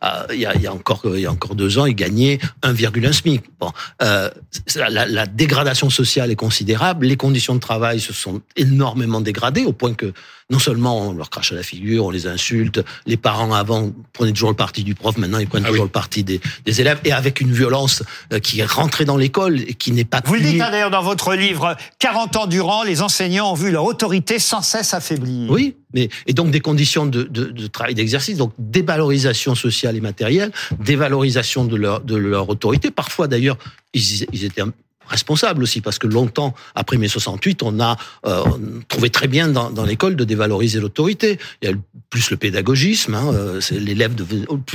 Ah, 0.00 0.26
il 0.32 0.38
y 0.38 0.46
a, 0.46 0.54
il 0.54 0.62
y 0.62 0.66
a 0.66 0.72
encore, 0.72 1.02
il 1.04 1.20
y 1.20 1.26
a 1.26 1.32
encore 1.32 1.56
deux 1.56 1.78
ans, 1.78 1.86
il 1.86 1.96
gagnait 1.96 2.38
1,1 2.62 3.12
SMIC. 3.12 3.42
Bon, 3.58 3.72
euh, 4.02 4.30
la, 4.76 5.26
dégradation 5.26 5.90
sociale 5.90 6.30
est 6.30 6.36
considérable. 6.36 7.06
Les 7.06 7.16
conditions 7.16 7.56
de 7.56 7.60
travail 7.60 7.98
se 7.98 8.12
sont 8.12 8.40
énormément 8.54 9.20
dégradées 9.20 9.64
au 9.64 9.72
point 9.72 9.94
que 9.94 10.12
non 10.50 10.60
seulement 10.60 11.08
on 11.08 11.12
leur 11.12 11.28
crache 11.28 11.52
à 11.52 11.56
la 11.56 11.62
figure, 11.64 12.04
on 12.04 12.10
les 12.10 12.28
insulte. 12.28 12.84
Les 13.06 13.16
parents 13.16 13.52
avant 13.52 13.92
prenaient 14.12 14.32
toujours 14.32 14.50
le 14.50 14.56
parti 14.56 14.84
du 14.84 14.94
prof, 14.94 15.16
maintenant 15.16 15.38
ils 15.38 15.48
prennent 15.48 15.64
ah 15.66 15.70
toujours 15.70 15.84
le 15.84 15.90
parti 15.90 16.22
des, 16.22 16.40
des, 16.64 16.80
élèves, 16.80 17.00
et 17.04 17.12
avec 17.12 17.40
une 17.40 17.52
violence 17.52 18.04
euh, 18.32 18.38
qui 18.38 18.60
est 18.60 18.64
rentrée 18.64 19.04
dans 19.04 19.16
l'école 19.16 19.60
et 19.60 19.74
qui 19.74 19.90
n'est 19.90 20.04
pas. 20.04 20.20
Vous 20.24 20.34
le 20.34 20.40
dites 20.40 20.58
d'ailleurs 20.58 20.90
dans 20.90 21.02
votre 21.02 21.34
livre, 21.34 21.76
40 21.98 22.36
ans 22.36 22.46
durant, 22.46 22.84
les 22.84 23.02
enseignants 23.02 23.50
ont 23.50 23.54
vu 23.54 23.72
leur 23.72 23.84
autorité 23.84 24.38
sans 24.38 24.62
cesse 24.62 24.94
affaiblir. 24.94 25.50
Oui, 25.50 25.74
mais 25.92 26.08
et 26.26 26.32
donc 26.32 26.50
des 26.52 26.60
conditions 26.60 27.06
de, 27.06 27.24
de, 27.24 27.46
de 27.46 27.66
travail, 27.66 27.94
d'exercice, 27.94 28.36
donc 28.36 28.52
dévalorisation 28.58 29.56
sociale 29.56 29.96
et 29.96 30.00
matérielle, 30.00 30.52
dévalorisation 30.78 31.64
de 31.64 31.74
leur 31.74 32.00
de 32.02 32.14
leur 32.14 32.48
autorité. 32.48 32.92
Parfois 32.92 33.26
d'ailleurs, 33.26 33.58
ils, 33.94 34.26
ils 34.32 34.44
étaient 34.44 34.62
responsable 35.08 35.62
aussi, 35.62 35.80
parce 35.80 35.98
que 35.98 36.06
longtemps, 36.06 36.54
après 36.74 36.96
mai 36.96 37.08
68, 37.08 37.62
on 37.62 37.80
a 37.80 37.96
euh, 38.26 38.44
trouvé 38.88 39.10
très 39.10 39.28
bien 39.28 39.48
dans, 39.48 39.70
dans 39.70 39.84
l'école 39.84 40.16
de 40.16 40.24
dévaloriser 40.24 40.80
l'autorité. 40.80 41.38
Il 41.62 41.68
y 41.68 41.72
a 41.72 41.76
plus 42.10 42.30
le 42.30 42.36
pédagogisme, 42.36 43.14
hein, 43.14 43.32
euh, 43.34 43.60
l'élève 43.72 44.14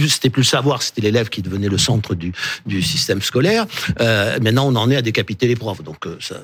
c'était 0.07 0.29
plus 0.29 0.41
le 0.41 0.45
savoir, 0.45 0.83
c'était 0.83 1.01
l'élève 1.01 1.29
qui 1.29 1.41
devenait 1.41 1.69
le 1.69 1.77
centre 1.77 2.15
du, 2.15 2.33
du 2.65 2.81
système 2.81 3.21
scolaire. 3.21 3.65
Euh, 3.99 4.39
maintenant, 4.41 4.67
on 4.67 4.75
en 4.75 4.89
est 4.91 4.95
à 4.95 5.01
décapiter 5.01 5.47
les 5.47 5.55
profs, 5.55 5.83
donc 5.83 6.05
euh, 6.05 6.17
ça, 6.19 6.41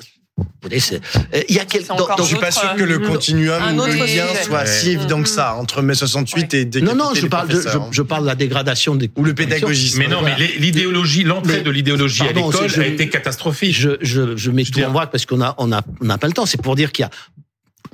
il 0.70 1.54
y 1.54 1.58
a 1.58 1.64
quel... 1.64 1.82
je 1.82 2.22
suis 2.22 2.36
pas 2.36 2.50
sûr 2.50 2.74
que 2.76 2.82
le 2.82 2.98
continuum 2.98 3.78
ou 3.78 3.86
le 3.86 4.06
lien 4.06 4.26
soit 4.44 4.66
si 4.66 4.90
évident 4.90 5.22
que 5.22 5.28
ça 5.28 5.54
entre 5.54 5.82
mai 5.82 5.94
68 5.94 6.54
et 6.54 6.64
Non, 6.82 6.94
non, 6.94 7.14
je 7.14 7.26
parle, 7.26 7.48
de, 7.48 7.62
je, 7.90 8.02
parle 8.02 8.22
de 8.22 8.28
la 8.28 8.34
dégradation 8.34 8.94
des 8.94 9.10
ou 9.16 9.24
le 9.24 9.34
pédagogisme. 9.34 9.98
Mais 9.98 10.08
non, 10.08 10.22
mais 10.22 10.36
l'idéologie, 10.58 11.24
l'entrée 11.24 11.60
de 11.60 11.70
l'idéologie 11.70 12.22
à 12.22 12.32
l'école 12.32 12.70
a 12.78 12.86
été 12.86 13.08
catastrophique. 13.08 13.74
Je, 13.74 13.90
je, 14.00 14.36
je 14.36 14.50
mets 14.50 14.64
tout 14.64 14.82
en 14.82 14.90
voix 14.90 15.06
parce 15.06 15.26
qu'on 15.26 15.40
a, 15.40 15.54
on 15.58 15.72
a, 15.72 15.82
on 16.00 16.04
n'a 16.04 16.18
pas 16.18 16.26
le 16.26 16.32
temps. 16.32 16.46
C'est 16.46 16.60
pour 16.60 16.76
dire 16.76 16.92
qu'il 16.92 17.04
y 17.04 17.06
a 17.06 17.10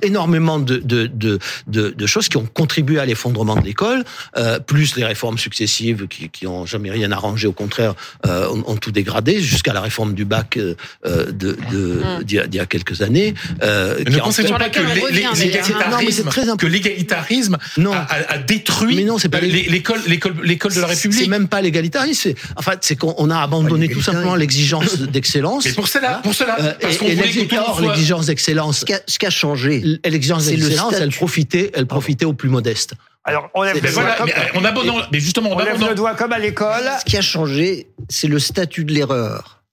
énormément 0.01 0.59
de, 0.59 0.77
de, 0.77 1.07
de, 1.07 1.39
de, 1.67 2.05
choses 2.05 2.29
qui 2.29 2.37
ont 2.37 2.45
contribué 2.45 2.99
à 2.99 3.05
l'effondrement 3.05 3.55
de 3.55 3.65
l'école, 3.65 4.03
euh, 4.37 4.59
plus 4.59 4.95
les 4.95 5.05
réformes 5.05 5.37
successives 5.37 6.07
qui, 6.07 6.29
qui 6.29 6.47
ont 6.47 6.65
jamais 6.65 6.91
rien 6.91 7.11
arrangé, 7.11 7.47
au 7.47 7.53
contraire, 7.53 7.95
euh, 8.25 8.49
ont, 8.65 8.75
tout 8.77 8.91
dégradé, 8.91 9.41
jusqu'à 9.41 9.73
la 9.73 9.81
réforme 9.81 10.13
du 10.13 10.25
bac 10.25 10.57
euh, 10.57 10.75
de, 11.03 11.57
de, 11.71 12.01
mm. 12.21 12.23
d'il, 12.23 12.55
y 12.55 12.59
a, 12.59 12.65
quelques 12.65 13.01
années. 13.01 13.33
Euh, 13.63 14.03
ne 14.05 14.17
pensez-vous 14.19 14.53
pas 14.53 14.69
que 14.69 14.79
l'égalitarisme, 15.11 16.29
que 16.57 16.67
l'égalitarisme 16.67 17.57
a, 17.85 18.07
a, 18.29 18.37
détruit 18.37 18.95
mais 18.95 19.03
non, 19.03 19.17
c'est 19.17 19.29
pas 19.29 19.39
l'école, 19.39 19.99
l'école, 20.07 20.33
l'école 20.43 20.73
de 20.73 20.81
la 20.81 20.87
République 20.87 21.23
C'est 21.23 21.29
même 21.29 21.47
pas 21.47 21.61
l'égalitarisme, 21.61 22.21
c'est, 22.21 22.35
en 22.55 22.61
fait, 22.61 22.79
c'est 22.81 22.95
qu'on 22.95 23.29
a 23.29 23.39
abandonné 23.39 23.89
tout 23.89 24.01
simplement 24.01 24.35
l'exigence 24.35 24.99
d'excellence. 25.13 25.65
Mais 25.65 25.73
pour 25.73 25.87
cela, 25.87 26.21
pour 26.23 26.33
cela, 26.33 26.57
euh, 26.59 26.73
parce 26.79 27.01
et, 27.01 27.11
et 27.11 27.15
l'exigence 27.15 28.25
d'excellence. 28.25 28.85
Ce 29.07 29.19
qui 29.19 29.25
a 29.25 29.29
changé, 29.29 29.81
l'exigence 29.85 30.45
d'excellence, 30.45 30.93
elle 30.93 31.11
profitait, 31.11 31.71
elle 31.73 31.85
profitait 31.85 32.25
aux 32.25 32.33
plus 32.33 32.49
modestes. 32.49 32.93
Alors, 33.23 33.49
on 33.53 33.63
lève, 33.63 33.81
le, 33.81 33.91
doigt 33.91 34.15
on 34.53 34.63
abandonne, 34.63 35.03
mais 35.11 35.19
justement, 35.19 35.51
on, 35.51 35.59
lève 35.59 35.79
le 35.79 35.95
doigt 35.95 36.13
comme 36.13 36.31
à 36.31 36.39
l'école. 36.39 36.83
Ce 36.99 37.05
qui 37.05 37.17
a 37.17 37.21
changé, 37.21 37.87
c'est 38.07 38.27
le 38.27 38.37
statut 38.37 38.85
de 38.85 38.93
l'erreur. 38.93 39.63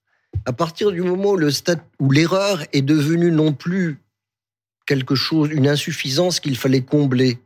À 0.45 0.53
partir 0.53 0.91
du 0.91 1.01
moment 1.01 1.31
où, 1.31 1.37
le 1.37 1.51
où 1.99 2.11
l'erreur 2.11 2.63
est 2.73 2.81
devenue 2.81 3.31
non 3.31 3.53
plus 3.53 3.99
quelque 4.87 5.15
chose, 5.15 5.49
une 5.51 5.67
insuffisance 5.67 6.39
qu'il 6.39 6.57
fallait 6.57 6.81
combler, 6.81 7.37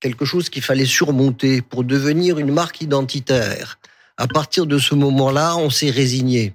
quelque 0.00 0.24
chose 0.24 0.50
qu'il 0.50 0.62
fallait 0.62 0.86
surmonter 0.86 1.62
pour 1.62 1.84
devenir 1.84 2.38
une 2.38 2.52
marque 2.52 2.80
identitaire. 2.80 3.78
À 4.16 4.28
partir 4.28 4.66
de 4.66 4.78
ce 4.78 4.94
moment-là, 4.94 5.56
on 5.56 5.68
s'est 5.68 5.90
résigné. 5.90 6.54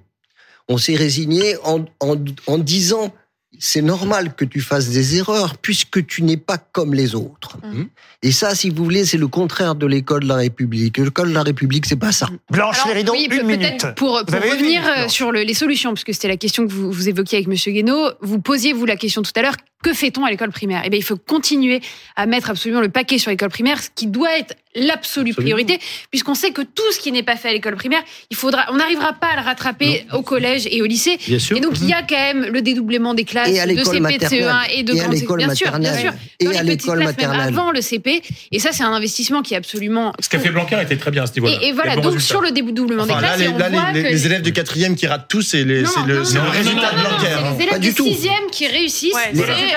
On 0.68 0.78
s'est 0.78 0.96
résigné 0.96 1.56
en, 1.64 1.84
en, 2.00 2.16
en 2.46 2.58
disant 2.58 3.12
c'est 3.58 3.82
normal 3.82 4.34
que 4.34 4.44
tu 4.44 4.60
fasses 4.60 4.90
des 4.90 5.16
erreurs 5.16 5.56
puisque 5.58 6.06
tu 6.06 6.22
n'es 6.22 6.36
pas 6.36 6.58
comme 6.58 6.94
les 6.94 7.14
autres. 7.14 7.58
Mmh. 7.62 7.84
Et 8.22 8.32
ça, 8.32 8.54
si 8.54 8.70
vous 8.70 8.82
voulez, 8.82 9.04
c'est 9.04 9.18
le 9.18 9.28
contraire 9.28 9.74
de 9.74 9.86
l'école 9.86 10.22
de 10.22 10.28
la 10.28 10.36
République. 10.36 10.98
L'école 10.98 11.28
de 11.28 11.34
la 11.34 11.42
République, 11.42 11.86
c'est 11.86 11.96
pas 11.96 12.12
ça. 12.12 12.28
Blanche 12.50 12.78
Alors, 12.84 13.14
une 13.14 13.46
minute. 13.46 13.86
Pour, 13.96 14.24
pour 14.24 14.34
revenir 14.34 14.82
euh, 14.86 15.08
sur 15.08 15.32
le, 15.32 15.42
les 15.42 15.54
solutions, 15.54 15.90
parce 15.90 16.04
que 16.04 16.12
c'était 16.12 16.28
la 16.28 16.36
question 16.36 16.66
que 16.66 16.72
vous, 16.72 16.90
vous 16.90 17.08
évoquiez 17.08 17.38
avec 17.38 17.48
Monsieur 17.48 17.72
Guénaud, 17.72 18.10
vous 18.20 18.40
posiez 18.40 18.72
vous 18.72 18.86
la 18.86 18.96
question 18.96 19.22
tout 19.22 19.32
à 19.36 19.42
l'heure. 19.42 19.56
Que 19.82 19.92
fait-on 19.92 20.24
à 20.24 20.30
l'école 20.30 20.50
primaire? 20.50 20.82
Eh 20.84 20.90
bien, 20.90 20.98
il 20.98 21.04
faut 21.04 21.16
continuer 21.16 21.80
à 22.16 22.26
mettre 22.26 22.50
absolument 22.50 22.80
le 22.80 22.88
paquet 22.88 23.18
sur 23.18 23.30
l'école 23.30 23.50
primaire, 23.50 23.82
ce 23.82 23.88
qui 23.94 24.06
doit 24.06 24.36
être 24.38 24.56
l'absolue 24.76 25.34
priorité, 25.34 25.78
puisqu'on 26.10 26.34
sait 26.34 26.50
que 26.50 26.62
tout 26.62 26.92
ce 26.92 26.98
qui 26.98 27.10
n'est 27.10 27.22
pas 27.22 27.36
fait 27.36 27.48
à 27.48 27.52
l'école 27.52 27.76
primaire, 27.76 28.02
il 28.30 28.36
faudra, 28.36 28.66
on 28.70 28.76
n'arrivera 28.76 29.14
pas 29.14 29.28
à 29.28 29.36
le 29.36 29.42
rattraper 29.42 30.06
au 30.12 30.22
collège 30.22 30.68
et 30.70 30.82
au 30.82 30.86
lycée. 30.86 31.18
Bien 31.26 31.38
sûr. 31.38 31.56
Et 31.56 31.60
donc, 31.60 31.80
il 31.80 31.88
y 31.88 31.92
a 31.92 32.02
quand 32.02 32.16
même 32.16 32.52
le 32.52 32.62
dédoublement 32.62 33.14
des 33.14 33.24
classes 33.24 33.48
de 33.48 33.54
CP, 33.54 34.18
de 34.18 34.24
CE1 34.24 34.70
et 34.74 34.82
de 34.82 34.94
grande 34.94 35.36
Bien 35.36 35.54
sûr, 35.54 35.78
bien 35.78 35.96
sûr. 35.96 36.12
Et 36.40 36.56
à 36.56 36.62
l'école 36.62 37.02
maternelle. 37.02 37.40
avant 37.40 37.70
le 37.70 37.80
CP. 37.80 38.22
Et 38.52 38.58
ça, 38.58 38.72
c'est 38.72 38.82
un 38.82 38.92
investissement 38.92 39.42
qui 39.42 39.54
est 39.54 39.56
absolument. 39.56 40.12
Ce 40.20 40.28
qu'a 40.28 40.38
fait 40.38 40.50
Blanquer 40.50 40.80
était 40.82 40.96
très 40.96 41.10
bien 41.10 41.22
à 41.22 41.26
ce 41.26 41.34
niveau-là. 41.34 41.58
Et, 41.62 41.72
voilà, 41.72 41.96
donc 41.96 42.20
sur 42.20 42.40
le 42.40 42.50
dédoublement 42.50 43.06
des 43.06 43.14
classes. 43.14 43.40
Là, 43.40 43.92
les, 43.92 44.26
élèves 44.26 44.42
de 44.42 44.50
quatrième 44.50 44.94
qui 44.94 45.06
ratent 45.06 45.28
tous, 45.28 45.42
c'est 45.42 45.64
le, 45.64 45.84
résultat 45.84 46.92
de 46.92 47.00
Blanquer. 47.00 47.56
Les 47.58 47.64
élèves 47.64 47.80
de 47.80 48.02
sixième 48.02 48.50
qui 48.50 48.66
réussissent, 48.66 49.14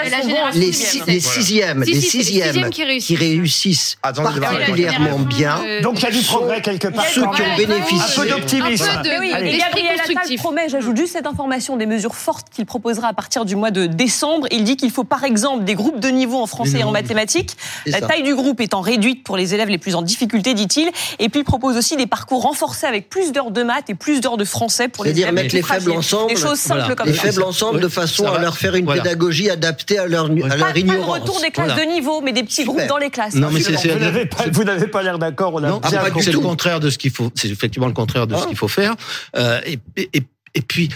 c'est 0.03 0.09
la 0.09 0.21
génération 0.21 0.59
les 0.59 1.19
sixièmes, 1.19 1.83
les 1.83 2.01
sixièmes 2.01 2.69
qui 2.69 3.15
réussissent 3.15 3.97
particulièrement 4.01 5.19
bien. 5.19 5.59
Euh, 5.63 5.81
Donc 5.81 5.99
il 5.99 6.03
y 6.03 6.07
a 6.07 6.11
du 6.11 6.21
progrès 6.21 6.61
quelque 6.61 6.87
part. 6.87 7.05
Ceux 7.05 7.21
qui 7.21 7.41
ont 7.41 7.57
bénéficié. 7.57 7.99
Un 7.99 8.21
peu 8.21 8.29
d'optimisme. 8.29 8.85
Et 9.41 9.57
Gabriel 9.57 9.99
Attal 9.99 10.35
promet, 10.37 10.69
j'ajoute 10.69 10.97
juste 10.97 11.13
cette 11.13 11.27
information, 11.27 11.77
des 11.77 11.85
mesures 11.85 12.15
fortes 12.15 12.47
qu'il 12.51 12.65
proposera 12.65 13.09
à 13.09 13.13
partir 13.13 13.45
du 13.45 13.55
mois 13.55 13.71
de 13.71 13.85
décembre. 13.85 14.47
Il 14.51 14.63
dit 14.63 14.77
qu'il 14.77 14.91
faut 14.91 15.03
par 15.03 15.23
exemple 15.23 15.63
des 15.63 15.75
groupes 15.75 15.99
de 15.99 16.09
niveau 16.09 16.37
en 16.41 16.47
français 16.47 16.79
et 16.79 16.83
en 16.83 16.91
mathématiques. 16.91 17.55
La 17.85 18.01
taille 18.01 18.23
du 18.23 18.35
groupe 18.35 18.61
étant 18.61 18.81
réduite 18.81 19.23
pour 19.23 19.37
les 19.37 19.53
élèves 19.53 19.69
les 19.69 19.77
plus 19.77 19.95
en 19.95 20.01
difficulté, 20.01 20.53
dit-il. 20.53 20.89
Et 21.19 21.29
puis 21.29 21.41
il 21.41 21.43
propose 21.43 21.77
aussi 21.77 21.95
des 21.95 22.07
parcours 22.07 22.43
renforcés 22.43 22.85
avec 22.85 23.09
plus 23.09 23.31
d'heures 23.31 23.51
de 23.51 23.63
maths 23.63 23.89
et 23.89 23.95
plus 23.95 24.21
d'heures 24.21 24.37
de 24.37 24.45
français 24.45 24.87
pour 24.87 25.03
les 25.03 25.11
élèves. 25.11 25.25
C'est-à-dire 25.25 25.43
mettre 25.43 25.55
les 25.55 25.61
faibles 25.61 25.91
ensemble. 25.91 26.33
Des 26.33 26.39
choses 26.39 26.59
simples 26.59 26.95
comme 26.95 27.07
ça. 27.07 27.11
Les 27.11 27.17
faibles 27.17 27.43
ensemble 27.43 27.79
de 27.79 27.87
façon 27.87 28.27
à 28.27 28.39
leur 28.39 28.57
faire 28.57 28.75
une 28.75 28.85
pédagogie 28.85 29.49
adaptée 29.49 29.78
à 29.97 30.07
leur 30.07 30.27
pas 30.27 30.73
le 30.73 30.99
retour 31.01 31.39
des 31.41 31.51
classes 31.51 31.75
de 31.75 31.91
niveau, 31.91 32.21
mais 32.21 32.31
des 32.31 32.43
petits 32.43 32.65
groupes 32.65 32.87
dans 32.87 32.97
les 32.97 33.09
classes. 33.09 33.35
Non, 33.35 33.49
mais 33.51 33.61
vous 34.51 34.63
n'avez 34.63 34.87
pas, 34.87 35.03
l'air 35.03 35.19
d'accord. 35.19 35.55
On 35.55 35.59
non, 35.61 35.81
c'est 36.19 36.31
le 36.31 36.39
contraire 36.39 36.79
de 36.79 36.89
ce 36.89 36.97
qu'il 36.97 37.11
faut. 37.11 37.31
C'est 37.35 37.49
effectivement 37.49 37.87
le 37.87 37.93
contraire 37.93 38.27
de 38.27 38.35
ce 38.35 38.43
ah. 38.43 38.47
qu'il 38.47 38.57
faut 38.57 38.67
faire. 38.67 38.95
Euh, 39.35 39.59
et, 39.65 39.79
et, 39.97 40.23
et, 40.55 40.61
puis, 40.61 40.89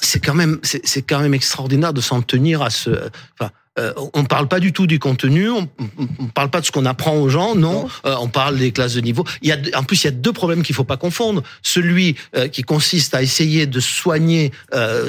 c'est 0.00 0.24
quand 0.24 0.34
même, 0.34 0.58
c'est 0.62 1.02
quand 1.02 1.20
même 1.20 1.34
extraordinaire 1.34 1.92
de 1.92 2.00
s'en 2.00 2.22
tenir 2.22 2.62
à 2.62 2.70
ce. 2.70 2.90
Enfin, 3.38 3.50
euh, 3.78 3.92
on 4.14 4.22
ne 4.22 4.26
parle 4.26 4.48
pas 4.48 4.60
du 4.60 4.72
tout 4.72 4.86
du 4.86 4.98
contenu, 4.98 5.50
on 5.50 5.68
ne 5.98 6.28
parle 6.34 6.50
pas 6.50 6.60
de 6.60 6.66
ce 6.66 6.72
qu'on 6.72 6.86
apprend 6.86 7.16
aux 7.16 7.28
gens, 7.28 7.54
non. 7.54 7.88
Euh, 8.04 8.14
on 8.20 8.28
parle 8.28 8.58
des 8.58 8.72
classes 8.72 8.94
de 8.94 9.00
niveau. 9.00 9.24
Il 9.42 9.48
y 9.48 9.52
a, 9.52 9.58
en 9.78 9.84
plus, 9.84 10.02
il 10.02 10.06
y 10.06 10.08
a 10.08 10.12
deux 10.12 10.32
problèmes 10.32 10.62
qu'il 10.62 10.74
faut 10.74 10.84
pas 10.84 10.96
confondre. 10.96 11.42
Celui 11.62 12.16
euh, 12.36 12.48
qui 12.48 12.62
consiste 12.62 13.14
à 13.14 13.22
essayer 13.22 13.66
de 13.66 13.80
soigner 13.80 14.52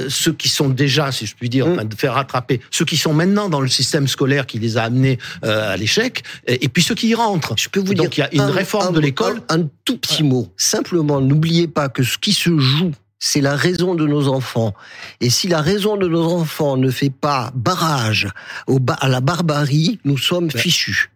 ceux 0.10 0.34
qui 0.34 0.49
sont 0.49 0.69
déjà, 0.69 1.12
si 1.12 1.25
je 1.25 1.36
puis 1.36 1.49
dire, 1.49 1.67
mmh. 1.67 1.84
de 1.86 1.95
faire 1.95 2.13
rattraper 2.13 2.62
ceux 2.71 2.86
qui 2.86 2.97
sont 2.97 3.13
maintenant 3.13 3.49
dans 3.49 3.62
le 3.62 3.67
système 3.67 4.08
scolaire 4.08 4.45
qui 4.45 4.60
les 4.60 4.77
a 4.77 4.84
amenés 4.84 5.17
à 5.43 5.77
l'échec, 5.77 6.23
et, 6.47 6.67
puis 6.69 6.84
ceux 6.84 6.95
qui 6.95 7.10
y 7.10 7.15
rentrent. 7.15 7.53
Je 7.58 7.69
peux 7.69 7.80
vous 7.80 7.93
Donc, 7.93 8.12
dire, 8.12 8.27
il 8.32 8.38
y 8.38 8.41
a 8.41 8.45
une 8.45 8.51
réforme 8.51 8.93
de 8.93 8.99
l'école. 8.99 9.41
Un, 9.49 9.62
un, 9.62 9.69
tout 9.86 9.97
petit 9.97 10.23
mot. 10.23 10.51
Simplement, 10.58 11.21
n'oubliez 11.21 11.67
pas 11.67 11.89
que 11.89 12.03
ce 12.03 12.17
qui 12.17 12.34
se 12.34 12.58
joue 12.58 12.91
c'est 13.19 13.41
la 13.41 13.56
raison 13.56 13.95
de 13.95 14.06
nos 14.06 14.27
enfants. 14.27 14.73
Et 15.21 15.30
si 15.30 15.47
la 15.47 15.62
raison 15.62 15.97
de 15.97 16.08
nos 16.08 16.32
enfants 16.32 16.77
ne 16.77 16.89
fait 16.89 17.10
pas 17.10 17.51
barrage 17.56 18.30
au 18.67 18.80
à 18.99 19.08
la 19.10 19.21
barbarie, 19.21 19.99
nous 20.06 20.17
sommes 20.17 20.51
fichus. 20.51 21.10